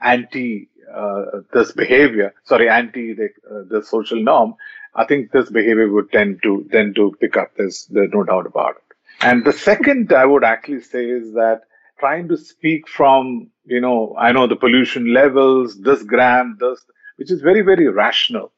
anti 0.00 0.68
uh, 0.94 1.22
this 1.52 1.72
behavior, 1.72 2.32
sorry, 2.44 2.68
anti 2.68 3.12
the, 3.14 3.28
uh, 3.50 3.62
the 3.68 3.82
social 3.84 4.22
norm, 4.22 4.54
I 4.94 5.04
think 5.04 5.30
this 5.30 5.50
behavior 5.50 5.88
would 5.92 6.10
tend 6.10 6.42
to 6.42 6.66
tend 6.72 6.94
to 6.96 7.14
pick 7.20 7.36
up. 7.36 7.52
There's 7.56 7.86
there's 7.90 8.12
no 8.12 8.24
doubt 8.24 8.46
about 8.46 8.76
it. 8.76 8.96
And 9.20 9.44
the 9.44 9.52
second 9.52 10.12
I 10.12 10.24
would 10.24 10.44
actually 10.44 10.82
say 10.82 11.04
is 11.04 11.34
that 11.34 11.62
trying 11.98 12.28
to 12.28 12.36
speak 12.36 12.88
from 12.88 13.50
you 13.66 13.80
know 13.80 14.16
I 14.18 14.32
know 14.32 14.46
the 14.46 14.56
pollution 14.56 15.12
levels, 15.12 15.78
this 15.78 16.02
gram, 16.02 16.56
this, 16.60 16.84
which 17.16 17.30
is 17.30 17.42
very 17.42 17.60
very 17.60 17.88
rational. 17.88 18.52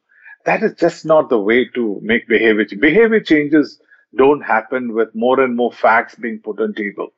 That 0.44 0.62
is 0.62 0.74
just 0.74 1.04
not 1.04 1.28
the 1.28 1.40
way 1.50 1.68
to 1.74 1.98
make 2.02 2.28
behavior. 2.28 2.64
Behavior 2.88 3.20
changes 3.20 3.80
don't 4.16 4.40
happen 4.40 4.94
with 4.94 5.14
more 5.14 5.40
and 5.40 5.56
more 5.56 5.72
facts 5.72 6.14
being 6.14 6.38
put 6.38 6.60
on 6.60 6.74
table 6.74 7.12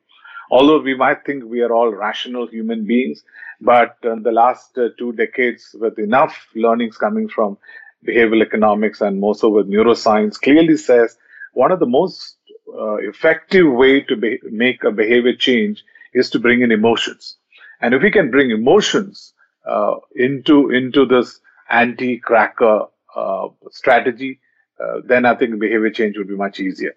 although 0.51 0.81
we 0.81 0.93
might 0.95 1.25
think 1.25 1.43
we 1.45 1.61
are 1.61 1.73
all 1.73 1.91
rational 1.91 2.45
human 2.47 2.85
beings, 2.85 3.23
but 3.61 3.97
in 4.03 4.21
the 4.23 4.31
last 4.31 4.77
uh, 4.77 4.89
two 4.99 5.13
decades, 5.13 5.73
with 5.79 5.97
enough 5.97 6.47
learnings 6.55 6.97
coming 6.97 7.27
from 7.29 7.57
behavioral 8.05 8.41
economics 8.43 9.01
and 9.01 9.19
more 9.19 9.33
so 9.33 9.49
with 9.49 9.69
neuroscience, 9.69 10.39
clearly 10.39 10.75
says 10.77 11.17
one 11.53 11.71
of 11.71 11.79
the 11.79 11.85
most 11.85 12.37
uh, 12.77 12.95
effective 12.95 13.71
way 13.71 14.01
to 14.01 14.15
be- 14.15 14.39
make 14.43 14.83
a 14.83 14.91
behavior 14.91 15.35
change 15.35 15.83
is 16.13 16.29
to 16.29 16.39
bring 16.39 16.61
in 16.61 16.71
emotions. 16.71 17.37
And 17.79 17.93
if 17.93 18.01
we 18.03 18.11
can 18.11 18.29
bring 18.29 18.51
emotions 18.51 19.33
uh, 19.65 19.95
into 20.15 20.71
into 20.71 21.05
this 21.05 21.39
anti-cracker 21.69 22.85
uh, 23.15 23.47
strategy, 23.71 24.39
uh, 24.81 25.01
then 25.05 25.25
I 25.25 25.35
think 25.35 25.59
behavior 25.59 25.89
change 25.89 26.17
would 26.17 26.27
be 26.27 26.35
much 26.35 26.59
easier. 26.59 26.95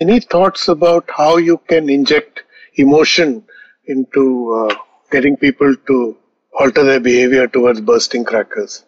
Any 0.00 0.20
thoughts 0.20 0.68
about 0.68 1.08
how 1.10 1.36
you 1.36 1.58
can 1.68 1.88
inject 1.88 2.44
emotion 2.74 3.44
into 3.86 4.52
uh, 4.54 4.74
getting 5.10 5.36
people 5.36 5.74
to 5.88 6.16
alter 6.58 6.84
their 6.84 7.00
behavior 7.00 7.46
towards 7.46 7.80
bursting 7.80 8.24
crackers? 8.24 8.84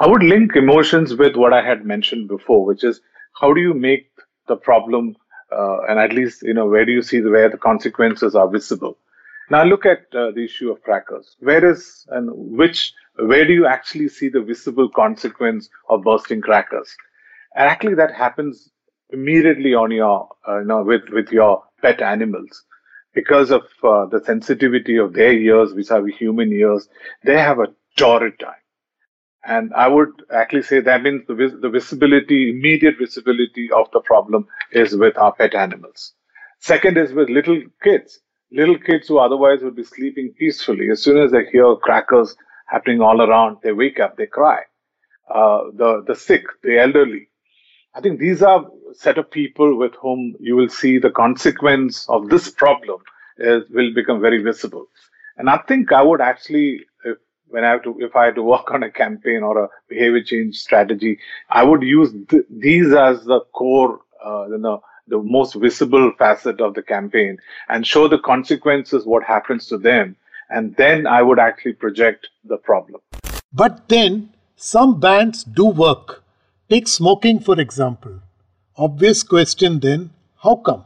I 0.00 0.06
would 0.08 0.22
link 0.22 0.56
emotions 0.56 1.14
with 1.14 1.36
what 1.36 1.52
I 1.52 1.64
had 1.64 1.84
mentioned 1.86 2.28
before, 2.28 2.64
which 2.64 2.84
is 2.84 3.00
how 3.40 3.52
do 3.52 3.60
you 3.60 3.74
make 3.74 4.08
the 4.48 4.56
problem, 4.56 5.16
uh, 5.50 5.82
and 5.88 5.98
at 5.98 6.12
least 6.12 6.42
you 6.42 6.54
know 6.54 6.66
where 6.66 6.84
do 6.84 6.92
you 6.92 7.02
see 7.02 7.20
the, 7.20 7.30
where 7.30 7.48
the 7.48 7.58
consequences 7.58 8.34
are 8.34 8.48
visible. 8.48 8.96
Now 9.52 9.64
look 9.64 9.84
at 9.86 10.00
uh, 10.14 10.30
the 10.32 10.44
issue 10.44 10.70
of 10.72 10.82
crackers. 10.82 11.36
Where 11.40 11.64
is 11.70 12.06
and 12.10 12.30
which 12.58 12.92
where 13.16 13.46
do 13.46 13.52
you 13.52 13.66
actually 13.66 14.08
see 14.08 14.28
the 14.28 14.40
visible 14.42 14.88
consequence 14.88 15.68
of 15.88 16.02
bursting 16.02 16.40
crackers? 16.40 16.96
And 17.54 17.68
actually, 17.68 17.94
that 17.96 18.14
happens 18.14 18.70
immediately 19.10 19.74
on 19.74 19.90
your 19.92 20.28
uh, 20.48 20.58
you 20.60 20.66
know 20.66 20.82
with 20.82 21.02
with 21.10 21.30
your 21.30 21.62
pet 21.82 22.00
animals 22.02 22.64
because 23.14 23.50
of 23.50 23.62
uh, 23.84 24.06
the 24.06 24.22
sensitivity 24.24 24.96
of 24.96 25.12
their 25.12 25.32
ears 25.34 25.72
vis-a-vis 25.72 26.16
human 26.16 26.50
ears 26.52 26.88
they 27.24 27.38
have 27.38 27.58
a 27.60 27.68
torrid 27.98 28.38
time 28.40 28.62
and 29.44 29.72
i 29.74 29.86
would 29.88 30.12
actually 30.32 30.62
say 30.62 30.80
that 30.80 31.02
means 31.02 31.22
the, 31.26 31.34
vis- 31.34 31.60
the 31.60 31.68
visibility 31.68 32.50
immediate 32.50 32.94
visibility 32.98 33.68
of 33.76 33.90
the 33.92 34.00
problem 34.00 34.46
is 34.72 34.96
with 34.96 35.16
our 35.18 35.32
pet 35.34 35.54
animals 35.54 36.14
second 36.60 36.96
is 36.96 37.12
with 37.12 37.28
little 37.28 37.60
kids 37.82 38.20
little 38.52 38.78
kids 38.78 39.08
who 39.08 39.18
otherwise 39.18 39.60
would 39.62 39.76
be 39.76 39.84
sleeping 39.84 40.32
peacefully 40.38 40.90
as 40.90 41.02
soon 41.02 41.18
as 41.18 41.32
they 41.32 41.44
hear 41.52 41.74
crackers 41.76 42.36
happening 42.66 43.00
all 43.00 43.22
around 43.22 43.58
they 43.62 43.72
wake 43.72 44.00
up 44.00 44.16
they 44.16 44.26
cry 44.26 44.60
uh, 45.34 45.62
the 45.74 46.04
the 46.06 46.16
sick 46.16 46.44
the 46.62 46.78
elderly 46.78 47.28
I 47.94 48.00
think 48.00 48.20
these 48.20 48.42
are 48.42 48.66
set 48.94 49.18
of 49.18 49.30
people 49.30 49.76
with 49.78 49.94
whom 49.96 50.36
you 50.40 50.56
will 50.56 50.68
see 50.68 50.98
the 50.98 51.10
consequence 51.10 52.08
of 52.08 52.28
this 52.30 52.50
problem 52.50 53.00
is, 53.38 53.64
will 53.70 53.92
become 53.94 54.20
very 54.20 54.42
visible. 54.42 54.86
And 55.36 55.50
I 55.50 55.58
think 55.68 55.92
I 55.92 56.02
would 56.02 56.20
actually, 56.20 56.80
if, 57.04 57.18
when 57.48 57.64
I 57.64 57.70
have 57.70 57.82
to, 57.84 57.96
if 58.00 58.16
I 58.16 58.26
had 58.26 58.34
to 58.36 58.42
work 58.42 58.70
on 58.72 58.82
a 58.82 58.90
campaign 58.90 59.42
or 59.42 59.64
a 59.64 59.68
behavior 59.88 60.22
change 60.22 60.58
strategy, 60.58 61.18
I 61.50 61.64
would 61.64 61.82
use 61.82 62.12
th- 62.30 62.44
these 62.50 62.92
as 62.94 63.24
the 63.24 63.40
core, 63.54 64.00
uh, 64.24 64.46
you 64.48 64.58
know, 64.58 64.82
the 65.12 65.22
most 65.22 65.54
visible 65.54 66.10
facet 66.18 66.60
of 66.66 66.72
the 66.74 66.82
campaign 66.82 67.38
and 67.68 67.86
show 67.86 68.08
the 68.08 68.18
consequences, 68.18 69.04
what 69.04 69.22
happens 69.22 69.66
to 69.66 69.76
them. 69.76 70.16
And 70.48 70.74
then 70.76 71.06
I 71.06 71.20
would 71.22 71.38
actually 71.38 71.74
project 71.74 72.28
the 72.44 72.56
problem. 72.56 73.00
But 73.52 73.88
then 73.90 74.30
some 74.56 74.98
bans 74.98 75.44
do 75.44 75.66
work. 75.66 76.24
Take 76.70 76.88
smoking, 76.88 77.40
for 77.40 77.60
example. 77.60 78.20
Obvious 78.76 79.22
question 79.22 79.80
then 79.80 80.10
how 80.42 80.56
come? 80.56 80.84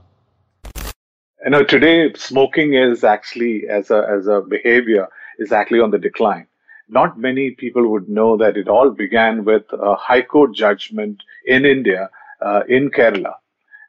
You 1.45 1.50
know, 1.50 1.62
today 1.62 2.12
smoking 2.14 2.75
is 2.75 3.04
actually, 3.04 3.68
as 3.68 3.92
a, 3.92 4.04
as 4.11 4.26
a 4.26 4.40
behavior, 4.40 5.06
is 5.38 5.52
actually 5.52 5.80
on 5.80 5.92
the 5.92 5.99
decline. 5.99 6.49
Not 6.88 7.18
many 7.18 7.52
people 7.52 7.88
would 7.92 8.09
know 8.09 8.37
that 8.37 8.56
it 8.56 8.68
all 8.68 8.90
began 8.90 9.45
with 9.45 9.64
a 9.73 9.95
High 9.95 10.23
Court 10.23 10.52
judgment 10.54 11.23
in 11.45 11.64
India, 11.64 12.11
uh, 12.40 12.62
in 12.68 12.90
Kerala. 12.90 13.35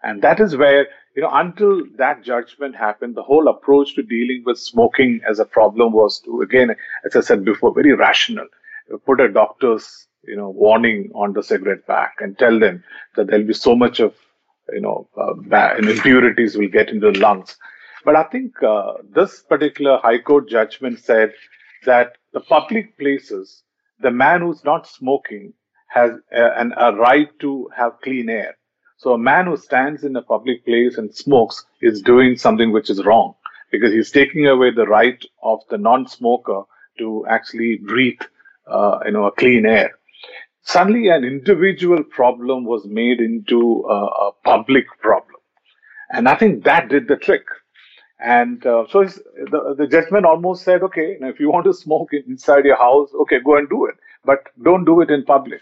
And 0.04 0.22
that 0.22 0.40
is 0.40 0.56
where, 0.56 0.88
you 1.16 1.24
know, 1.24 1.30
until 1.32 1.84
that 1.98 2.24
judgment 2.24 2.76
happened, 2.76 3.16
the 3.16 3.24
whole 3.24 3.48
approach 3.48 3.96
to 3.96 4.04
dealing 4.04 4.44
with 4.46 4.60
smoking 4.60 5.22
as 5.30 5.40
a 5.40 5.46
problem 5.46 5.92
was 5.92 6.20
to, 6.22 6.42
again, 6.42 6.76
as 7.06 7.16
I 7.16 7.22
said 7.22 7.44
before, 7.44 7.74
very 7.74 7.94
rational. 7.94 8.48
Put 9.06 9.20
a 9.20 9.28
doctor's, 9.30 10.08
you 10.24 10.38
know, 10.38 10.50
warning 10.50 11.12
on 11.16 11.34
the 11.34 11.44
cigarette 11.44 11.88
pack 11.88 12.16
and 12.20 12.38
tell 12.38 12.60
them 12.60 12.84
that 13.16 13.28
there'll 13.28 13.48
be 13.48 13.54
so 13.54 13.76
much 13.76 14.00
of, 14.00 14.14
you 14.72 14.82
know, 14.82 15.10
uh, 15.18 15.76
impurities 15.78 16.56
will 16.56 16.70
get 16.70 16.90
into 16.90 17.12
the 17.12 17.20
lungs. 17.20 17.58
But 18.06 18.16
I 18.16 18.24
think 18.24 18.62
uh, 18.64 18.94
this 19.14 19.42
particular 19.42 19.98
High 19.98 20.20
Court 20.20 20.48
judgment 20.48 21.00
said 21.00 21.34
that 21.86 22.18
the 22.34 22.40
public 22.40 22.98
places, 22.98 23.64
the 24.00 24.12
man 24.12 24.42
who's 24.42 24.64
not 24.64 24.88
smoking 24.88 25.54
has 25.88 26.12
a, 26.32 26.60
an, 26.60 26.74
a 26.78 26.94
right 26.94 27.28
to 27.40 27.70
have 27.76 28.00
clean 28.04 28.30
air. 28.30 28.56
So 28.98 29.14
a 29.14 29.18
man 29.18 29.46
who 29.46 29.58
stands 29.58 30.04
in 30.04 30.16
a 30.16 30.24
public 30.24 30.66
place 30.66 30.98
and 30.98 31.14
smokes 31.14 31.66
is 31.82 32.02
doing 32.02 32.36
something 32.36 32.72
which 32.72 32.90
is 32.90 33.06
wrong 33.06 33.36
because 33.72 33.94
he's 33.94 34.12
taking 34.12 34.48
away 34.48 34.72
the 34.72 34.88
right 34.88 35.24
of 35.44 35.60
the 35.70 35.78
non-smoker 35.78 36.64
to 36.98 37.26
actually 37.30 37.78
breathe, 37.78 38.22
uh, 38.66 39.00
you 39.06 39.12
know, 39.12 39.26
a 39.26 39.32
clean 39.32 39.66
air. 39.68 39.92
Suddenly, 40.64 41.10
an 41.10 41.24
individual 41.24 42.04
problem 42.04 42.66
was 42.66 42.86
made 42.86 43.20
into 43.20 43.86
a, 43.88 44.06
a 44.28 44.32
public 44.44 44.86
problem, 45.00 45.38
and 46.12 46.28
I 46.28 46.36
think 46.36 46.64
that 46.64 46.90
did 46.90 47.08
the 47.08 47.16
trick. 47.16 47.46
And 48.20 48.66
uh, 48.66 48.86
so 48.90 49.06
the, 49.06 49.76
the 49.78 49.88
judgment 49.88 50.26
almost 50.26 50.64
said, 50.64 50.82
okay, 50.82 51.18
if 51.22 51.40
you 51.40 51.52
want 51.52 51.66
to 51.66 51.74
smoke 51.74 52.10
inside 52.14 52.66
your 52.66 52.78
house, 52.78 53.10
okay, 53.22 53.38
go 53.46 53.58
and 53.58 53.70
do 53.70 53.86
it, 53.86 53.96
but 54.26 54.40
don't 54.64 54.86
do 54.86 55.02
it 55.02 55.12
in 55.12 55.24
public. 55.24 55.62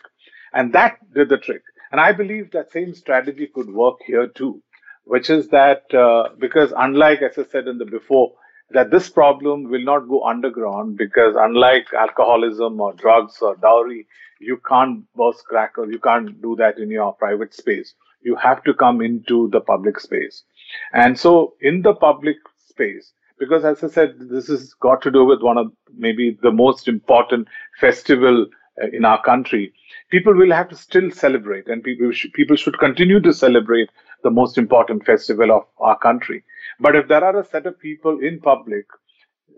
And 0.53 0.71
that 0.73 0.97
did 1.13 1.27
the 1.27 1.37
trick. 1.37 1.63
And 1.95 2.01
I 2.01 2.11
believe 2.11 2.51
that 2.51 2.73
same 2.73 2.93
strategy 2.93 3.47
could 3.47 3.69
work 3.69 3.99
here 4.05 4.27
too, 4.27 4.61
which 5.05 5.29
is 5.29 5.47
that 5.47 5.93
uh, 5.93 6.27
because 6.37 6.73
unlike, 6.75 7.21
as 7.21 7.37
I 7.37 7.45
said 7.49 7.69
in 7.69 7.77
the 7.77 7.85
before, 7.85 8.33
that 8.71 8.91
this 8.91 9.09
problem 9.09 9.69
will 9.71 9.85
not 9.85 10.09
go 10.09 10.21
underground 10.25 10.97
because 10.97 11.35
unlike 11.39 11.93
alcoholism 11.93 12.81
or 12.81 12.91
drugs 12.95 13.37
or 13.41 13.55
dowry, 13.55 14.07
you 14.41 14.59
can't 14.67 15.05
burst 15.15 15.45
crackers, 15.45 15.87
you 15.89 15.99
can't 15.99 16.41
do 16.41 16.57
that 16.57 16.79
in 16.79 16.91
your 16.91 17.13
private 17.13 17.53
space. 17.53 17.93
You 18.21 18.35
have 18.35 18.61
to 18.65 18.73
come 18.73 18.99
into 18.99 19.49
the 19.53 19.61
public 19.61 19.97
space. 20.01 20.43
And 20.91 21.17
so 21.17 21.53
in 21.61 21.81
the 21.81 21.93
public 21.93 22.35
space, 22.67 23.13
because 23.39 23.63
as 23.63 23.81
I 23.85 23.87
said, 23.87 24.15
this 24.19 24.49
has 24.49 24.73
got 24.73 25.01
to 25.03 25.11
do 25.11 25.23
with 25.23 25.41
one 25.41 25.57
of 25.57 25.71
maybe 25.95 26.37
the 26.41 26.51
most 26.51 26.89
important 26.89 27.47
festival 27.79 28.47
in 28.93 29.05
our 29.05 29.21
country, 29.21 29.73
people 30.09 30.33
will 30.33 30.51
have 30.51 30.69
to 30.69 30.75
still 30.75 31.09
celebrate 31.11 31.67
and 31.67 31.83
people 31.83 32.11
should, 32.11 32.33
people 32.33 32.55
should 32.55 32.77
continue 32.79 33.19
to 33.21 33.33
celebrate 33.33 33.89
the 34.23 34.31
most 34.31 34.57
important 34.57 35.05
festival 35.05 35.51
of 35.51 35.65
our 35.79 35.97
country. 35.97 36.43
But 36.79 36.95
if 36.95 37.07
there 37.07 37.23
are 37.23 37.39
a 37.39 37.45
set 37.45 37.65
of 37.65 37.79
people 37.79 38.19
in 38.19 38.39
public, 38.41 38.85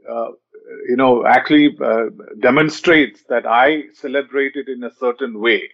uh, 0.09 0.29
you 0.87 0.95
know, 0.95 1.25
actually 1.25 1.77
uh, 1.83 2.05
demonstrates 2.39 3.23
that 3.29 3.45
I 3.45 3.83
celebrate 3.93 4.55
it 4.55 4.67
in 4.67 4.83
a 4.83 4.93
certain 4.93 5.39
way, 5.39 5.69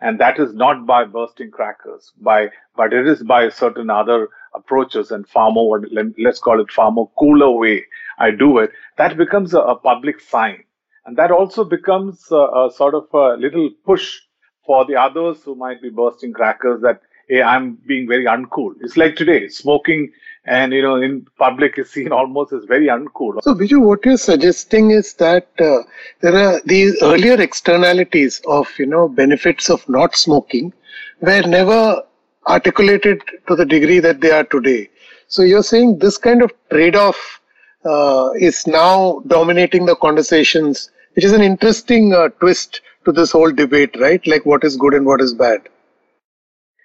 and 0.00 0.18
that 0.18 0.38
is 0.38 0.54
not 0.54 0.86
by 0.86 1.04
bursting 1.04 1.50
crackers, 1.50 2.12
by 2.20 2.48
but 2.76 2.92
it 2.92 3.06
is 3.06 3.22
by 3.22 3.48
certain 3.48 3.90
other 3.90 4.28
approaches 4.54 5.10
and 5.10 5.28
far 5.28 5.50
more 5.50 5.82
let's 6.18 6.38
call 6.38 6.60
it 6.60 6.70
far 6.70 6.90
more 6.90 7.10
cooler 7.18 7.50
way 7.50 7.84
I 8.18 8.30
do 8.30 8.58
it. 8.58 8.72
That 8.98 9.16
becomes 9.16 9.54
a, 9.54 9.60
a 9.60 9.76
public 9.76 10.20
sign, 10.20 10.64
and 11.04 11.16
that 11.16 11.30
also 11.30 11.64
becomes 11.64 12.26
a, 12.30 12.36
a 12.36 12.70
sort 12.74 12.94
of 12.94 13.06
a 13.12 13.36
little 13.36 13.70
push 13.84 14.20
for 14.64 14.84
the 14.84 14.96
others 14.96 15.42
who 15.44 15.54
might 15.54 15.82
be 15.82 15.90
bursting 15.90 16.32
crackers 16.32 16.80
that 16.82 17.00
hey, 17.28 17.42
I'm 17.42 17.78
being 17.86 18.06
very 18.06 18.26
uncool. 18.26 18.74
It's 18.80 18.96
like 18.96 19.16
today, 19.16 19.48
smoking 19.48 20.12
and 20.44 20.72
you 20.72 20.82
know 20.82 20.96
in 20.96 21.26
public 21.38 21.78
is 21.78 21.90
seen 21.90 22.12
almost 22.20 22.52
as 22.52 22.64
very 22.64 22.86
uncool. 22.86 23.42
So, 23.42 23.54
Biju, 23.54 23.80
what 23.80 24.04
you're 24.04 24.16
suggesting 24.16 24.90
is 24.90 25.14
that 25.14 25.48
uh, 25.58 25.78
there 26.20 26.36
are 26.36 26.60
these 26.64 27.00
earlier 27.02 27.40
externalities 27.40 28.40
of 28.46 28.68
you 28.78 28.86
know 28.86 29.08
benefits 29.08 29.70
of 29.70 29.88
not 29.88 30.16
smoking 30.16 30.72
were 31.20 31.42
never 31.42 32.02
articulated 32.48 33.22
to 33.48 33.54
the 33.54 33.64
degree 33.64 34.00
that 34.00 34.20
they 34.20 34.32
are 34.32 34.44
today. 34.44 34.90
So, 35.28 35.42
you're 35.42 35.62
saying 35.62 35.98
this 35.98 36.18
kind 36.18 36.42
of 36.42 36.52
trade-off 36.70 37.40
uh, 37.84 38.30
is 38.38 38.66
now 38.66 39.22
dominating 39.26 39.86
the 39.86 39.96
conversations, 39.96 40.90
which 41.14 41.24
is 41.24 41.32
an 41.32 41.42
interesting 41.42 42.12
uh, 42.12 42.28
twist 42.40 42.80
to 43.04 43.12
this 43.12 43.32
whole 43.32 43.52
debate, 43.52 43.98
right? 43.98 44.24
Like 44.26 44.46
what 44.46 44.64
is 44.64 44.76
good 44.76 44.94
and 44.94 45.06
what 45.06 45.20
is 45.20 45.34
bad. 45.34 45.68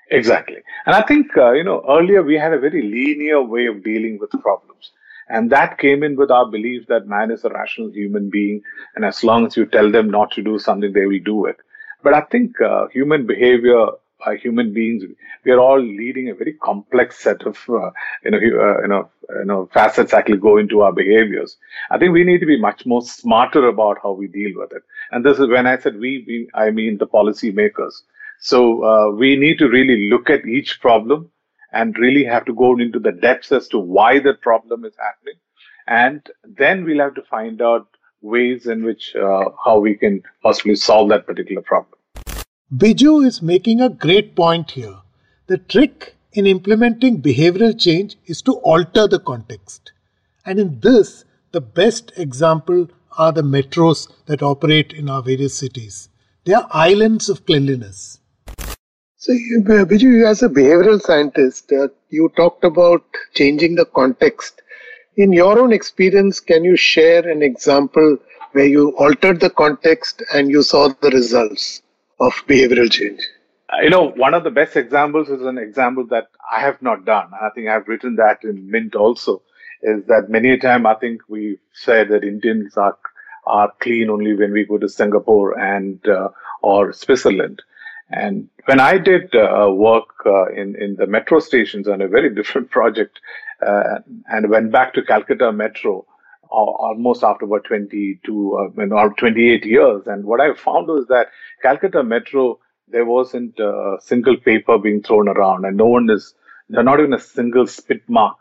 Exactly. 0.10 0.58
And 0.86 0.96
I 0.96 1.02
think, 1.02 1.36
uh, 1.38 1.52
you 1.52 1.64
know, 1.64 1.84
earlier 1.88 2.24
we 2.24 2.36
had 2.36 2.54
a 2.54 2.60
very 2.60 2.82
linear 2.82 3.42
way 3.42 3.66
of 3.66 3.84
dealing 3.84 4.18
with 4.20 4.32
problems. 4.42 4.92
And 5.30 5.50
that 5.52 5.78
came 5.78 6.04
in 6.04 6.16
with 6.16 6.32
our 6.32 6.50
belief 6.50 6.88
that 6.88 7.08
man 7.08 7.32
is 7.32 7.44
a 7.44 7.50
rational 7.50 7.92
human 7.92 8.30
being. 8.30 8.62
And 8.96 9.04
as 9.04 9.24
long 9.24 9.46
as 9.46 9.58
you 9.58 9.66
tell 9.66 9.92
them 9.92 10.10
not 10.10 10.32
to 10.32 10.42
do 10.42 10.58
something, 10.58 10.94
they 10.94 11.06
will 11.06 11.20
do 11.24 11.46
it. 11.46 11.58
But 12.04 12.14
I 12.14 12.22
think 12.22 12.62
uh, 12.62 12.88
human 12.88 13.28
behavior 13.28 13.88
uh, 14.26 14.32
human 14.32 14.74
beings, 14.74 15.04
we 15.44 15.52
are 15.52 15.60
all 15.60 15.80
leading 15.80 16.30
a 16.30 16.36
very 16.36 16.54
complex 16.54 17.20
set 17.20 17.44
of 17.44 17.58
uh, 17.70 17.92
you 18.24 18.32
know 18.32 18.38
uh, 18.38 18.82
you 18.82 18.88
know 18.88 19.10
you 19.30 19.46
know 19.46 19.70
facets 19.74 20.14
actually 20.14 20.38
go 20.38 20.58
into 20.58 20.82
our 20.82 20.92
behaviors. 20.92 21.58
I 21.92 21.98
think 21.98 22.14
we 22.14 22.24
need 22.24 22.40
to 22.40 22.46
be 22.46 22.60
much 22.60 22.86
more 22.86 23.02
smarter 23.02 23.68
about 23.68 23.98
how 24.02 24.12
we 24.12 24.28
deal 24.28 24.52
with 24.56 24.72
it. 24.72 24.84
And 25.12 25.24
this 25.26 25.40
is 25.40 25.48
when 25.48 25.68
I 25.68 25.78
said 25.78 26.00
we, 26.00 26.24
we 26.28 26.50
I 26.54 26.72
mean 26.72 26.98
the 26.98 27.08
policy 27.08 27.52
makers. 27.52 28.04
So 28.40 28.84
uh, 28.84 29.12
we 29.12 29.36
need 29.36 29.58
to 29.60 29.68
really 29.68 30.10
look 30.10 30.30
at 30.30 30.46
each 30.46 30.80
problem 30.80 31.30
and 31.74 31.98
really 31.98 32.24
have 32.24 32.46
to 32.46 32.54
go 32.54 32.78
into 32.80 33.00
the 33.00 33.12
depths 33.12 33.52
as 33.52 33.68
to 33.70 33.80
why 33.80 34.20
the 34.20 34.34
problem 34.34 34.86
is 34.86 34.94
happening, 34.98 35.40
and 35.88 36.26
then 36.44 36.86
we'll 36.86 37.00
have 37.04 37.16
to 37.16 37.24
find 37.24 37.62
out 37.62 37.88
ways 38.22 38.66
in 38.68 38.84
which 38.84 39.16
uh, 39.16 39.46
how 39.64 39.80
we 39.80 39.96
can 39.96 40.24
possibly 40.42 40.76
solve 40.76 41.10
that 41.10 41.26
particular 41.26 41.62
problem. 41.62 41.97
Biju 42.76 43.26
is 43.26 43.42
making 43.42 43.80
a 43.80 43.88
great 43.88 44.36
point 44.36 44.72
here. 44.72 44.98
The 45.48 45.58
trick 45.58 46.18
in 46.34 46.46
implementing 46.46 47.22
behavioral 47.22 47.80
change 47.80 48.18
is 48.26 48.42
to 48.42 48.56
alter 48.56 49.08
the 49.08 49.20
context. 49.20 49.94
And 50.46 50.60
in 50.60 50.82
this, 50.82 51.24
the 51.54 51.62
best 51.62 52.12
example 52.18 52.90
are 53.18 53.32
the 53.32 53.42
metros 53.42 54.12
that 54.26 54.44
operate 54.44 54.92
in 54.92 55.10
our 55.10 55.24
various 55.24 55.58
cities. 55.58 56.10
They 56.44 56.56
are 56.56 56.68
islands 56.72 57.30
of 57.30 57.46
cleanliness. 57.46 58.20
So, 59.16 59.32
Biju, 59.32 60.26
as 60.26 60.44
a 60.44 60.50
behavioral 60.50 61.00
scientist, 61.00 61.72
uh, 61.72 61.88
you 62.10 62.30
talked 62.36 62.66
about 62.66 63.02
changing 63.34 63.76
the 63.76 63.86
context. 63.86 64.62
In 65.16 65.32
your 65.32 65.58
own 65.58 65.72
experience, 65.72 66.42
can 66.42 66.66
you 66.66 66.76
share 66.76 67.30
an 67.30 67.44
example 67.44 68.18
where 68.52 68.68
you 68.68 68.90
altered 68.98 69.40
the 69.40 69.52
context 69.52 70.22
and 70.34 70.50
you 70.50 70.64
saw 70.64 70.90
the 70.90 71.12
results? 71.12 71.82
Of 72.20 72.34
behavioral 72.48 72.92
change? 72.92 73.22
Uh, 73.72 73.82
you 73.82 73.90
know, 73.90 74.10
one 74.12 74.34
of 74.34 74.44
the 74.44 74.52
best 74.52 74.76
examples 74.76 75.30
is 75.30 75.42
an 75.42 75.58
example 75.58 76.06
that 76.08 76.30
I 76.52 76.62
have 76.62 76.82
not 76.82 77.06
done. 77.06 77.32
I 77.34 77.50
think 77.54 77.68
I've 77.68 77.88
written 77.88 78.16
that 78.16 78.44
in 78.44 78.70
Mint 78.70 78.96
also. 78.96 79.42
Is 79.84 80.06
that 80.08 80.30
many 80.30 80.52
a 80.52 80.58
time 80.58 80.86
I 80.86 80.96
think 80.96 81.22
we 81.28 81.60
said 81.74 82.10
that 82.10 82.24
Indians 82.24 82.78
are 82.78 82.98
are 83.46 83.72
clean 83.80 84.10
only 84.10 84.36
when 84.36 84.52
we 84.52 84.66
go 84.66 84.78
to 84.78 84.90
Singapore 84.90 85.58
and 85.58 86.06
uh, 86.08 86.30
or 86.62 86.92
Switzerland. 86.94 87.62
And 88.10 88.50
when 88.66 88.80
I 88.80 88.98
did 88.98 89.34
uh, 89.36 89.70
work 89.72 90.10
uh, 90.26 90.48
in 90.48 90.76
in 90.82 90.96
the 90.96 91.08
metro 91.08 91.40
stations 91.40 91.88
on 91.88 92.02
a 92.02 92.08
very 92.08 92.34
different 92.40 92.72
project, 92.72 93.20
uh, 93.66 94.00
and 94.28 94.50
went 94.50 94.72
back 94.72 94.94
to 94.94 95.02
Calcutta 95.02 95.52
Metro, 95.52 96.06
almost 96.50 97.24
after 97.24 97.46
about 97.46 97.66
22 97.66 98.72
uh, 98.78 98.96
or 98.96 99.14
28 99.14 99.66
years. 99.66 100.04
And 100.08 100.26
what 100.26 100.42
I 100.42 100.54
found 100.54 100.88
was 100.88 101.08
that 101.08 101.28
Calcutta 101.62 102.04
Metro, 102.04 102.60
there 102.88 103.06
wasn't 103.06 103.60
a 103.60 103.98
single 104.00 104.38
paper 104.38 104.78
being 104.78 105.02
thrown 105.02 105.28
around, 105.28 105.66
and 105.66 105.78
no 105.78 105.88
one 105.88 106.10
is, 106.10 106.34
there's 106.70 106.86
not 106.86 107.00
even 107.00 107.14
a 107.14 107.20
single 107.20 107.68
spit 107.68 108.02
mark 108.08 108.38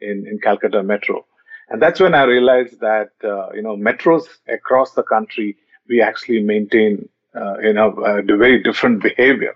in, 0.00 0.26
in 0.26 0.38
Calcutta 0.38 0.82
Metro. 0.82 1.24
And 1.68 1.80
that's 1.80 2.00
when 2.00 2.14
I 2.14 2.24
realized 2.24 2.80
that, 2.80 3.10
uh, 3.22 3.52
you 3.52 3.62
know, 3.62 3.76
metros 3.76 4.24
across 4.48 4.92
the 4.92 5.04
country, 5.04 5.56
we 5.88 6.02
actually 6.02 6.42
maintain, 6.42 7.08
uh, 7.34 7.58
you 7.58 7.72
know, 7.72 7.92
uh, 7.92 8.22
very 8.22 8.62
different 8.62 9.02
behavior 9.02 9.54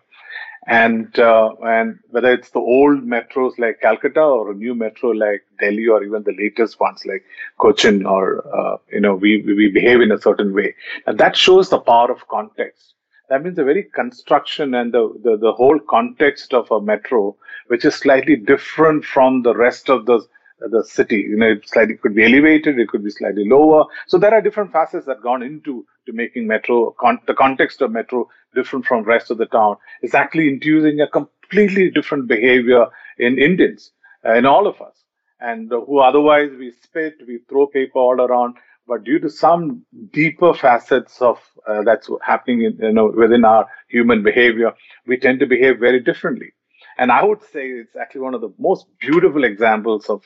and 0.67 1.19
uh, 1.19 1.51
and 1.63 1.99
whether 2.11 2.33
it's 2.33 2.51
the 2.51 2.59
old 2.59 3.03
metros 3.03 3.59
like 3.59 3.81
Calcutta 3.81 4.21
or 4.21 4.53
a 4.53 4.55
new 4.55 4.75
metro 4.75 5.11
like 5.11 5.45
Delhi 5.61 5.87
or 5.87 6.03
even 6.03 6.23
the 6.23 6.35
latest 6.39 6.81
ones 6.81 7.03
like 7.05 7.25
Cochin 7.59 8.07
or 8.07 8.45
uh, 8.55 8.77
you 8.91 9.01
know 9.01 9.15
we 9.15 9.43
we 9.43 9.71
behave 9.71 10.01
in 10.01 10.13
a 10.13 10.21
certain 10.21 10.55
way 10.55 10.75
and 11.07 11.19
that 11.19 11.37
shows 11.37 11.69
the 11.69 11.79
power 11.79 12.11
of 12.11 12.27
context 12.29 12.95
that 13.29 13.43
means 13.43 13.57
the 13.57 13.65
very 13.65 13.83
construction 13.83 14.75
and 14.75 14.93
the, 14.93 15.13
the 15.23 15.37
the 15.37 15.53
whole 15.53 15.79
context 15.79 16.55
of 16.55 16.71
a 16.71 16.81
metro 16.81 17.37
which 17.67 17.85
is 17.85 17.95
slightly 17.95 18.37
different 18.37 19.05
from 19.05 19.43
the 19.43 19.55
rest 19.55 19.91
of 19.91 20.07
the 20.07 20.27
the 20.71 20.85
city. 20.85 21.17
You 21.17 21.37
know, 21.37 21.49
it 21.49 21.69
slightly 21.69 21.97
could 21.97 22.15
be 22.15 22.25
elevated, 22.25 22.79
it 22.79 22.89
could 22.89 23.05
be 23.05 23.11
slightly 23.11 23.47
lower. 23.47 23.85
So 24.07 24.19
there 24.19 24.33
are 24.33 24.41
different 24.41 24.73
facets 24.73 25.07
that 25.07 25.23
gone 25.23 25.43
into 25.43 25.87
to 26.07 26.13
making 26.13 26.47
metro 26.47 26.95
con- 27.01 27.21
the 27.27 27.35
context 27.35 27.83
of 27.83 27.91
metro 27.93 28.29
different 28.55 28.87
from 28.87 29.05
rest 29.05 29.31
of 29.31 29.39
the 29.39 29.47
town. 29.47 29.77
It's 30.03 30.15
actually 30.15 30.49
inducing 30.49 31.01
a 31.01 31.09
completely 31.09 31.91
different 31.91 32.29
behavior 32.29 32.87
in 33.19 33.39
Indians, 33.39 33.93
uh, 34.27 34.35
in 34.35 34.47
all 34.47 34.67
of 34.67 34.81
us, 34.81 35.05
and 35.41 35.73
uh, 35.73 35.81
who 35.81 35.99
otherwise 35.99 36.51
we 36.59 36.73
spit, 36.83 37.15
we 37.27 37.41
throw 37.49 37.67
paper 37.67 37.99
all 37.99 38.21
around. 38.21 38.57
But 38.87 39.05
due 39.05 39.19
to 39.21 39.31
some 39.31 39.85
deeper 40.13 40.53
facets 40.53 41.23
of 41.23 41.39
uh, 41.67 41.83
that's 41.83 42.11
happening 42.23 42.65
in, 42.65 42.77
you 42.79 42.93
know, 42.93 43.13
within 43.17 43.45
our 43.45 43.67
human 43.89 44.23
behavior, 44.23 44.73
we 45.07 45.17
tend 45.17 45.41
to 45.41 45.47
behave 45.47 45.79
very 45.79 46.01
differently. 46.01 46.53
And 46.99 47.11
I 47.11 47.25
would 47.25 47.43
say 47.43 47.69
it's 47.71 47.97
actually 47.97 48.21
one 48.21 48.35
of 48.35 48.43
the 48.43 48.53
most 48.59 48.87
beautiful 49.01 49.45
examples 49.45 50.11
of 50.11 50.23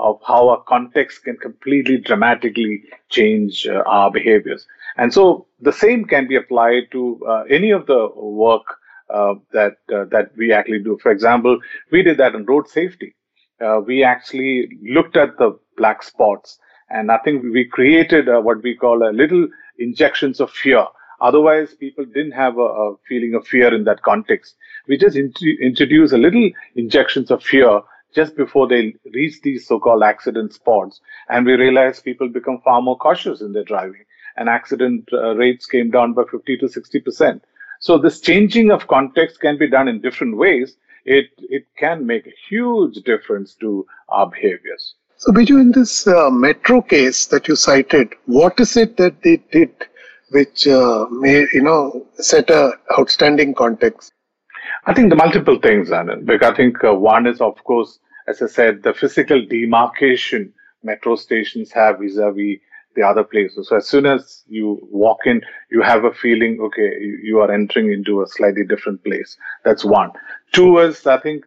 of 0.00 0.20
how 0.26 0.50
a 0.50 0.62
context 0.64 1.24
can 1.24 1.36
completely 1.36 1.98
dramatically 1.98 2.82
change 3.08 3.66
uh, 3.66 3.82
our 3.86 4.10
behaviors. 4.10 4.66
And 4.96 5.12
so 5.12 5.46
the 5.60 5.72
same 5.72 6.04
can 6.04 6.28
be 6.28 6.36
applied 6.36 6.90
to 6.92 7.20
uh, 7.28 7.42
any 7.50 7.70
of 7.70 7.86
the 7.86 8.08
work 8.16 8.64
uh, 9.12 9.34
that 9.52 9.76
uh, 9.94 10.04
that 10.10 10.30
we 10.36 10.52
actually 10.52 10.82
do. 10.82 10.98
For 11.02 11.10
example, 11.10 11.58
we 11.90 12.02
did 12.02 12.18
that 12.18 12.34
in 12.34 12.44
road 12.44 12.68
safety. 12.68 13.14
Uh, 13.60 13.80
we 13.84 14.02
actually 14.04 14.68
looked 14.82 15.16
at 15.16 15.36
the 15.38 15.58
black 15.76 16.02
spots, 16.02 16.58
and 16.88 17.10
I 17.10 17.18
think 17.18 17.42
we 17.42 17.64
created 17.64 18.28
uh, 18.28 18.40
what 18.40 18.62
we 18.62 18.76
call 18.76 19.02
a 19.02 19.12
little 19.12 19.48
injections 19.78 20.40
of 20.40 20.50
fear. 20.50 20.86
Otherwise, 21.20 21.74
people 21.74 22.04
didn't 22.04 22.32
have 22.32 22.56
a, 22.56 22.62
a 22.62 22.94
feeling 23.08 23.34
of 23.34 23.46
fear 23.46 23.74
in 23.74 23.84
that 23.84 24.02
context. 24.02 24.56
We 24.88 24.96
just 24.96 25.16
int- 25.16 25.42
introduce 25.60 26.12
a 26.12 26.18
little 26.18 26.50
injections 26.76 27.30
of 27.30 27.42
fear 27.42 27.82
just 28.14 28.36
before 28.36 28.68
they 28.68 28.94
reach 29.14 29.40
these 29.42 29.66
so-called 29.66 30.02
accident 30.02 30.52
spots. 30.52 31.00
And 31.28 31.46
we 31.46 31.52
realized 31.52 32.04
people 32.04 32.28
become 32.28 32.60
far 32.64 32.82
more 32.82 32.98
cautious 32.98 33.40
in 33.40 33.52
their 33.52 33.64
driving 33.64 34.04
and 34.36 34.48
accident 34.48 35.08
uh, 35.12 35.34
rates 35.36 35.66
came 35.66 35.90
down 35.90 36.14
by 36.14 36.22
50 36.30 36.56
to 36.58 36.66
60%. 36.66 37.40
So 37.80 37.98
this 37.98 38.20
changing 38.20 38.70
of 38.70 38.86
context 38.88 39.40
can 39.40 39.58
be 39.58 39.68
done 39.68 39.88
in 39.88 40.00
different 40.00 40.36
ways. 40.36 40.76
It, 41.04 41.26
it 41.38 41.66
can 41.78 42.06
make 42.06 42.26
a 42.26 42.34
huge 42.48 42.96
difference 43.04 43.54
to 43.56 43.86
our 44.08 44.28
behaviors. 44.28 44.94
So 45.16 45.32
Biju, 45.32 45.60
in 45.60 45.72
this 45.72 46.06
uh, 46.06 46.30
metro 46.30 46.80
case 46.80 47.26
that 47.26 47.48
you 47.48 47.56
cited, 47.56 48.14
what 48.26 48.58
is 48.60 48.76
it 48.76 48.96
that 48.96 49.22
they 49.22 49.36
did 49.52 49.72
which 50.30 50.66
uh, 50.66 51.06
may, 51.10 51.46
you 51.52 51.62
know, 51.62 52.06
set 52.14 52.50
a 52.50 52.72
outstanding 52.98 53.54
context? 53.54 54.12
I 54.86 54.94
think 54.94 55.10
the 55.10 55.16
multiple 55.16 55.58
things, 55.60 55.90
Anand. 55.90 56.26
Because 56.26 56.52
I 56.52 56.56
think 56.56 56.82
uh, 56.84 56.94
one 56.94 57.26
is, 57.26 57.40
of 57.40 57.62
course, 57.64 57.98
as 58.28 58.42
I 58.42 58.46
said, 58.46 58.82
the 58.82 58.94
physical 58.94 59.44
demarcation 59.44 60.52
metro 60.82 61.16
stations 61.16 61.72
have 61.72 61.98
vis-a-vis 61.98 62.58
the 62.96 63.02
other 63.02 63.22
places. 63.22 63.68
So 63.68 63.76
as 63.76 63.86
soon 63.86 64.06
as 64.06 64.42
you 64.48 64.80
walk 64.90 65.20
in, 65.24 65.42
you 65.70 65.82
have 65.82 66.04
a 66.04 66.12
feeling, 66.12 66.58
okay, 66.60 66.90
you 67.22 67.38
are 67.40 67.50
entering 67.52 67.92
into 67.92 68.22
a 68.22 68.26
slightly 68.26 68.64
different 68.64 69.04
place. 69.04 69.36
That's 69.64 69.84
one. 69.84 70.10
Two 70.52 70.78
is, 70.78 71.06
I 71.06 71.18
think, 71.18 71.44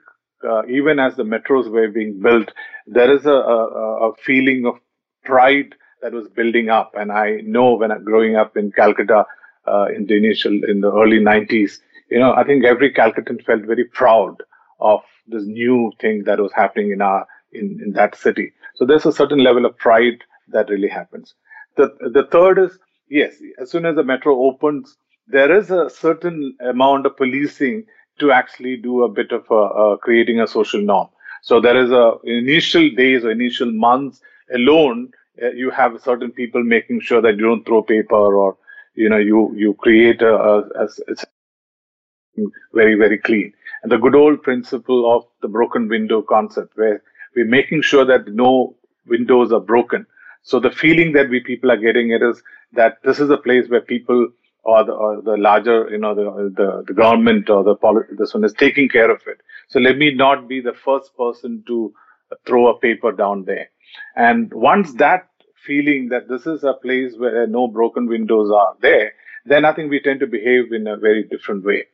uh, 0.47 0.65
even 0.67 0.99
as 0.99 1.15
the 1.15 1.23
metros 1.23 1.69
were 1.69 1.89
being 1.89 2.21
built, 2.21 2.51
there 2.87 3.13
is 3.13 3.25
a, 3.25 3.31
a, 3.31 4.09
a 4.09 4.15
feeling 4.15 4.65
of 4.65 4.79
pride 5.23 5.75
that 6.01 6.13
was 6.13 6.27
building 6.29 6.69
up. 6.69 6.93
And 6.95 7.11
I 7.11 7.37
know 7.43 7.73
when 7.75 7.91
I'm 7.91 8.03
growing 8.03 8.35
up 8.35 8.55
in 8.55 8.71
Calcutta 8.71 9.25
uh, 9.67 9.85
in 9.95 10.05
the 10.05 10.15
initial, 10.15 10.51
in 10.67 10.81
the 10.81 10.91
early 10.91 11.19
90s, 11.19 11.79
you 12.13 12.19
know, 12.19 12.33
I 12.33 12.43
think 12.43 12.63
every 12.65 12.93
Calcuttan 12.93 13.43
felt 13.43 13.63
very 13.63 13.85
proud 13.85 14.35
of 14.79 15.01
this 15.27 15.43
new 15.45 15.91
thing 15.99 16.23
that 16.25 16.39
was 16.39 16.51
happening 16.53 16.91
in 16.91 17.01
our 17.01 17.25
in, 17.51 17.79
in 17.83 17.93
that 17.93 18.15
city. 18.15 18.51
So 18.75 18.85
there's 18.85 19.05
a 19.05 19.11
certain 19.11 19.39
level 19.39 19.65
of 19.65 19.77
pride 19.77 20.19
that 20.49 20.69
really 20.69 20.89
happens. 20.89 21.33
The 21.77 21.87
the 22.17 22.27
third 22.31 22.59
is 22.59 22.77
yes, 23.09 23.35
as 23.59 23.71
soon 23.71 23.85
as 23.85 23.95
the 23.95 24.03
metro 24.03 24.39
opens, 24.49 24.97
there 25.27 25.55
is 25.55 25.71
a 25.71 25.89
certain 25.89 26.55
amount 26.73 27.05
of 27.07 27.17
policing 27.17 27.85
to 28.19 28.31
actually 28.31 28.77
do 28.77 29.03
a 29.03 29.09
bit 29.09 29.31
of 29.31 29.45
a, 29.49 29.63
a 29.85 29.97
creating 29.97 30.39
a 30.39 30.47
social 30.47 30.81
norm. 30.81 31.09
So 31.41 31.59
there 31.59 31.77
is 31.83 31.91
a 31.91 32.13
initial 32.23 32.89
days 32.91 33.25
or 33.25 33.31
initial 33.31 33.71
months 33.71 34.21
alone, 34.53 35.11
uh, 35.41 35.49
you 35.51 35.71
have 35.71 36.01
certain 36.01 36.31
people 36.31 36.63
making 36.63 37.01
sure 37.01 37.21
that 37.21 37.37
you 37.37 37.43
don't 37.43 37.65
throw 37.65 37.81
paper 37.81 38.15
or 38.43 38.57
you 38.95 39.09
know 39.09 39.17
you 39.17 39.51
you 39.55 39.73
create 39.73 40.21
a, 40.21 40.35
a, 40.35 40.85
a 40.85 41.15
very, 42.73 42.95
very 42.95 43.17
clean. 43.17 43.53
And 43.81 43.91
the 43.91 43.97
good 43.97 44.15
old 44.15 44.41
principle 44.43 45.15
of 45.15 45.25
the 45.41 45.47
broken 45.47 45.87
window 45.87 46.21
concept, 46.21 46.75
where 46.75 47.01
we're 47.35 47.45
making 47.45 47.81
sure 47.81 48.05
that 48.05 48.27
no 48.27 48.75
windows 49.07 49.51
are 49.51 49.59
broken. 49.59 50.05
So 50.43 50.59
the 50.59 50.71
feeling 50.71 51.13
that 51.13 51.29
we 51.29 51.39
people 51.39 51.71
are 51.71 51.77
getting 51.77 52.11
it 52.11 52.21
is 52.21 52.41
that 52.73 52.97
this 53.03 53.19
is 53.19 53.29
a 53.29 53.37
place 53.37 53.69
where 53.69 53.81
people 53.81 54.29
or 54.63 54.83
the, 54.85 54.93
or 54.93 55.21
the 55.21 55.37
larger, 55.37 55.89
you 55.89 55.97
know, 55.97 56.15
the, 56.15 56.53
the, 56.55 56.83
the 56.87 56.93
government 56.93 57.49
or 57.49 57.63
the 57.63 57.75
policy, 57.75 58.13
this 58.17 58.33
one 58.33 58.43
is 58.43 58.53
taking 58.53 58.87
care 58.87 59.11
of 59.11 59.21
it. 59.27 59.41
So 59.67 59.79
let 59.79 59.97
me 59.97 60.13
not 60.13 60.47
be 60.47 60.61
the 60.61 60.73
first 60.73 61.15
person 61.17 61.63
to 61.67 61.93
throw 62.47 62.67
a 62.67 62.79
paper 62.79 63.11
down 63.11 63.43
there. 63.45 63.69
And 64.15 64.53
once 64.53 64.93
that 64.95 65.27
feeling 65.65 66.09
that 66.09 66.29
this 66.29 66.45
is 66.45 66.63
a 66.63 66.73
place 66.73 67.13
where 67.17 67.45
no 67.47 67.67
broken 67.67 68.07
windows 68.07 68.51
are 68.51 68.75
there, 68.81 69.11
then 69.45 69.65
I 69.65 69.73
think 69.73 69.89
we 69.89 69.99
tend 69.99 70.21
to 70.21 70.27
behave 70.27 70.71
in 70.71 70.87
a 70.87 70.97
very 70.97 71.23
different 71.23 71.65
way. 71.65 71.85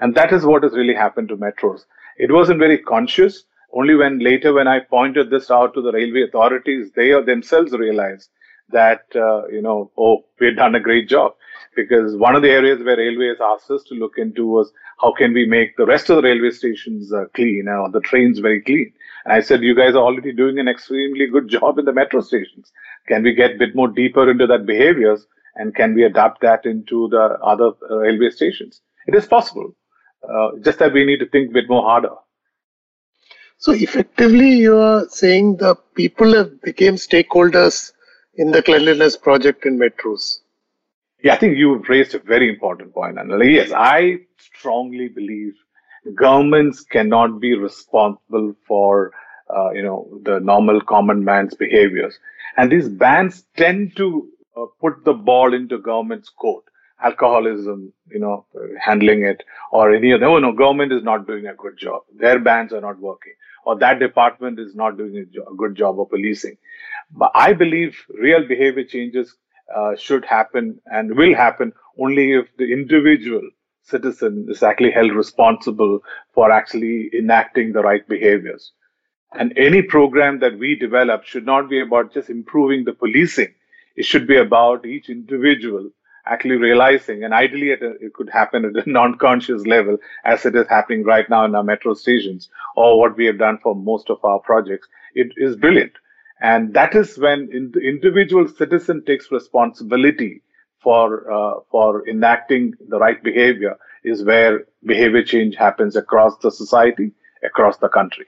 And 0.00 0.14
that 0.14 0.32
is 0.32 0.44
what 0.44 0.62
has 0.62 0.72
really 0.72 0.94
happened 0.94 1.28
to 1.28 1.36
metros. 1.36 1.84
It 2.18 2.32
wasn't 2.32 2.58
very 2.58 2.78
conscious. 2.78 3.44
Only 3.72 3.94
when 3.94 4.18
later, 4.18 4.52
when 4.52 4.68
I 4.68 4.80
pointed 4.80 5.30
this 5.30 5.50
out 5.50 5.74
to 5.74 5.82
the 5.82 5.92
railway 5.92 6.22
authorities, 6.22 6.90
they 6.94 7.10
themselves 7.22 7.72
realized 7.72 8.28
that, 8.70 9.04
uh, 9.14 9.46
you 9.48 9.62
know, 9.62 9.90
oh, 9.96 10.24
we've 10.40 10.56
done 10.56 10.74
a 10.74 10.80
great 10.80 11.08
job. 11.08 11.34
Because 11.74 12.16
one 12.16 12.36
of 12.36 12.42
the 12.42 12.50
areas 12.50 12.82
where 12.84 12.98
railways 12.98 13.38
asked 13.40 13.70
us 13.70 13.82
to 13.84 13.94
look 13.94 14.18
into 14.18 14.46
was 14.46 14.72
how 15.00 15.12
can 15.12 15.32
we 15.32 15.46
make 15.46 15.76
the 15.76 15.86
rest 15.86 16.10
of 16.10 16.16
the 16.16 16.22
railway 16.22 16.50
stations 16.50 17.12
uh, 17.12 17.24
clean 17.34 17.66
or 17.66 17.90
the 17.90 18.00
trains 18.00 18.40
very 18.40 18.60
clean. 18.60 18.92
And 19.24 19.32
I 19.32 19.40
said, 19.40 19.62
you 19.62 19.74
guys 19.74 19.94
are 19.94 20.02
already 20.02 20.32
doing 20.32 20.58
an 20.58 20.68
extremely 20.68 21.26
good 21.26 21.48
job 21.48 21.78
in 21.78 21.86
the 21.86 21.92
metro 21.92 22.20
stations. 22.20 22.72
Can 23.08 23.22
we 23.22 23.32
get 23.34 23.54
a 23.54 23.58
bit 23.58 23.74
more 23.74 23.88
deeper 23.88 24.30
into 24.30 24.46
that 24.48 24.66
behaviors 24.66 25.26
and 25.54 25.74
can 25.74 25.94
we 25.94 26.04
adapt 26.04 26.42
that 26.42 26.66
into 26.66 27.08
the 27.08 27.38
other 27.42 27.70
uh, 27.90 27.96
railway 27.96 28.30
stations? 28.30 28.82
It 29.06 29.14
is 29.14 29.26
possible. 29.26 29.74
Uh, 30.28 30.50
just 30.64 30.78
that 30.78 30.92
we 30.92 31.04
need 31.04 31.18
to 31.18 31.28
think 31.28 31.50
a 31.50 31.52
bit 31.52 31.68
more 31.68 31.82
harder. 31.82 32.14
So 33.58 33.72
effectively, 33.72 34.50
you 34.50 34.76
are 34.76 35.06
saying 35.08 35.56
the 35.56 35.76
people 35.94 36.34
have 36.34 36.60
became 36.62 36.94
stakeholders 36.94 37.92
in 38.34 38.50
the 38.50 38.62
cleanliness 38.62 39.16
project 39.16 39.66
in 39.66 39.78
metros. 39.78 40.38
Yeah, 41.22 41.34
I 41.34 41.36
think 41.36 41.56
you've 41.56 41.88
raised 41.88 42.14
a 42.14 42.18
very 42.18 42.48
important 42.48 42.92
point, 42.92 43.18
and 43.18 43.30
yes, 43.44 43.70
I 43.72 44.20
strongly 44.38 45.08
believe 45.08 45.54
governments 46.16 46.82
cannot 46.82 47.40
be 47.40 47.54
responsible 47.54 48.54
for 48.66 49.12
uh, 49.54 49.70
you 49.70 49.82
know 49.82 50.20
the 50.24 50.40
normal 50.40 50.80
common 50.80 51.24
man's 51.24 51.54
behaviors, 51.54 52.18
and 52.56 52.72
these 52.72 52.88
bans 52.88 53.44
tend 53.56 53.96
to 53.96 54.28
uh, 54.56 54.66
put 54.80 55.04
the 55.04 55.12
ball 55.12 55.54
into 55.54 55.78
government's 55.78 56.28
court 56.28 56.64
alcoholism, 57.02 57.92
you 58.10 58.20
know, 58.20 58.46
handling 58.80 59.24
it, 59.24 59.42
or 59.72 59.92
any 59.94 60.12
other. 60.12 60.26
No, 60.26 60.38
no, 60.38 60.52
government 60.52 60.92
is 60.92 61.02
not 61.02 61.26
doing 61.26 61.46
a 61.46 61.54
good 61.54 61.76
job. 61.78 62.02
Their 62.16 62.38
bans 62.38 62.72
are 62.72 62.80
not 62.80 62.98
working, 63.00 63.34
or 63.64 63.78
that 63.78 63.98
department 64.00 64.58
is 64.60 64.74
not 64.74 64.96
doing 64.98 65.16
a, 65.18 65.24
jo- 65.26 65.46
a 65.52 65.56
good 65.56 65.74
job 65.76 66.00
of 66.00 66.10
policing. 66.10 66.56
But 67.12 67.32
I 67.34 67.52
believe 67.52 67.96
real 68.18 68.46
behavior 68.46 68.84
changes 68.84 69.36
uh, 69.74 69.96
should 69.96 70.24
happen 70.24 70.80
and 70.86 71.16
will 71.16 71.34
happen 71.34 71.72
only 71.98 72.32
if 72.32 72.46
the 72.58 72.72
individual 72.72 73.48
citizen 73.82 74.46
is 74.48 74.62
actually 74.62 74.90
held 74.92 75.12
responsible 75.12 76.00
for 76.34 76.50
actually 76.52 77.10
enacting 77.18 77.72
the 77.72 77.82
right 77.82 78.06
behaviors. 78.08 78.72
And 79.34 79.52
any 79.58 79.82
program 79.82 80.40
that 80.40 80.58
we 80.58 80.76
develop 80.76 81.24
should 81.24 81.46
not 81.46 81.68
be 81.68 81.80
about 81.80 82.12
just 82.14 82.30
improving 82.30 82.84
the 82.84 82.92
policing. 82.94 83.54
It 83.96 84.04
should 84.04 84.26
be 84.26 84.36
about 84.38 84.86
each 84.86 85.10
individual 85.10 85.90
actually 86.26 86.56
realizing, 86.56 87.24
and 87.24 87.34
ideally 87.34 87.72
a, 87.72 87.76
it 88.00 88.14
could 88.14 88.30
happen 88.30 88.64
at 88.64 88.86
a 88.86 88.90
non-conscious 88.90 89.66
level, 89.66 89.98
as 90.24 90.46
it 90.46 90.54
is 90.54 90.66
happening 90.68 91.04
right 91.04 91.28
now 91.28 91.44
in 91.44 91.54
our 91.54 91.62
metro 91.62 91.94
stations, 91.94 92.48
or 92.76 92.98
what 92.98 93.16
we 93.16 93.26
have 93.26 93.38
done 93.38 93.58
for 93.62 93.74
most 93.74 94.10
of 94.10 94.24
our 94.24 94.38
projects. 94.40 94.88
It 95.14 95.32
is 95.36 95.56
brilliant, 95.56 95.92
and 96.40 96.74
that 96.74 96.94
is 96.94 97.18
when 97.18 97.48
in, 97.52 97.70
the 97.72 97.80
individual 97.80 98.48
citizen 98.48 99.04
takes 99.04 99.30
responsibility 99.30 100.42
for 100.82 101.30
uh, 101.30 101.60
for 101.70 102.08
enacting 102.08 102.74
the 102.88 102.98
right 102.98 103.22
behavior. 103.22 103.76
Is 104.04 104.24
where 104.24 104.64
behavior 104.84 105.22
change 105.22 105.54
happens 105.54 105.94
across 105.94 106.36
the 106.38 106.50
society, 106.50 107.12
across 107.44 107.76
the 107.76 107.88
country. 107.88 108.26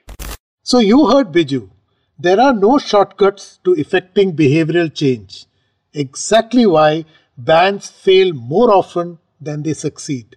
So 0.63 0.79
you 0.79 1.07
heard 1.09 1.33
Biju. 1.33 1.69
There 2.17 2.39
are 2.39 2.53
no 2.53 2.77
shortcuts 2.77 3.59
to 3.65 3.73
effecting 3.73 4.33
behavioral 4.37 4.93
change. 4.93 5.47
Exactly 5.93 6.65
why 6.65 7.03
bans 7.37 7.89
fail 7.89 8.33
more 8.33 8.71
often 8.71 9.19
than 9.41 9.63
they 9.63 9.73
succeed. 9.73 10.35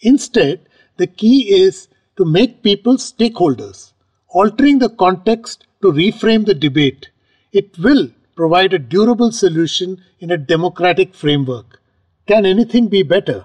Instead, 0.00 0.68
the 0.96 1.06
key 1.06 1.52
is 1.52 1.88
to 2.16 2.24
make 2.24 2.62
people 2.62 2.96
stakeholders, 2.96 3.92
altering 4.28 4.78
the 4.78 4.90
context 4.90 5.66
to 5.80 5.92
reframe 5.92 6.44
the 6.44 6.54
debate. 6.54 7.10
It 7.52 7.78
will 7.78 8.10
provide 8.36 8.72
a 8.72 8.78
durable 8.78 9.32
solution 9.32 10.02
in 10.20 10.30
a 10.30 10.36
democratic 10.36 11.14
framework. 11.14 11.80
Can 12.26 12.46
anything 12.46 12.88
be 12.88 13.02
better? 13.02 13.44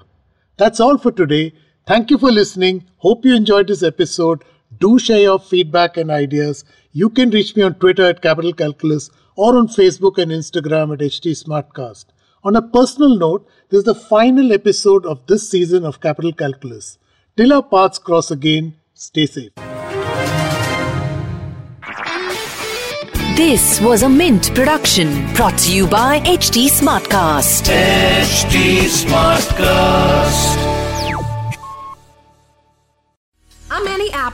That's 0.57 0.79
all 0.79 0.97
for 0.97 1.11
today. 1.11 1.53
Thank 1.85 2.09
you 2.11 2.17
for 2.17 2.31
listening. 2.31 2.85
Hope 2.97 3.25
you 3.25 3.35
enjoyed 3.35 3.67
this 3.67 3.83
episode. 3.83 4.43
Do 4.79 4.99
share 4.99 5.19
your 5.19 5.39
feedback 5.39 5.97
and 5.97 6.11
ideas. 6.11 6.65
You 6.91 7.09
can 7.09 7.29
reach 7.29 7.55
me 7.55 7.63
on 7.63 7.75
Twitter 7.75 8.05
at 8.05 8.21
Capital 8.21 8.53
Calculus 8.53 9.09
or 9.35 9.57
on 9.57 9.67
Facebook 9.67 10.17
and 10.17 10.31
Instagram 10.31 10.93
at 10.93 10.99
HT 10.99 11.43
Smartcast. 11.43 12.05
On 12.43 12.55
a 12.55 12.61
personal 12.61 13.17
note, 13.17 13.47
this 13.69 13.79
is 13.79 13.83
the 13.83 13.95
final 13.95 14.53
episode 14.53 15.05
of 15.05 15.25
this 15.27 15.49
season 15.49 15.85
of 15.85 15.99
Capital 15.99 16.31
Calculus. 16.31 16.97
Till 17.35 17.51
our 17.53 17.63
paths 17.63 17.99
cross 17.99 18.31
again, 18.31 18.75
stay 18.93 19.25
safe. 19.25 19.51
This 23.35 23.79
was 23.81 24.03
a 24.03 24.09
Mint 24.09 24.53
production 24.55 25.31
brought 25.35 25.57
to 25.59 25.71
you 25.75 25.87
by 25.87 26.19
HT 26.21 26.69
Smartcast. 26.69 27.69
HT 27.69 28.87
Smartcast. 29.05 30.66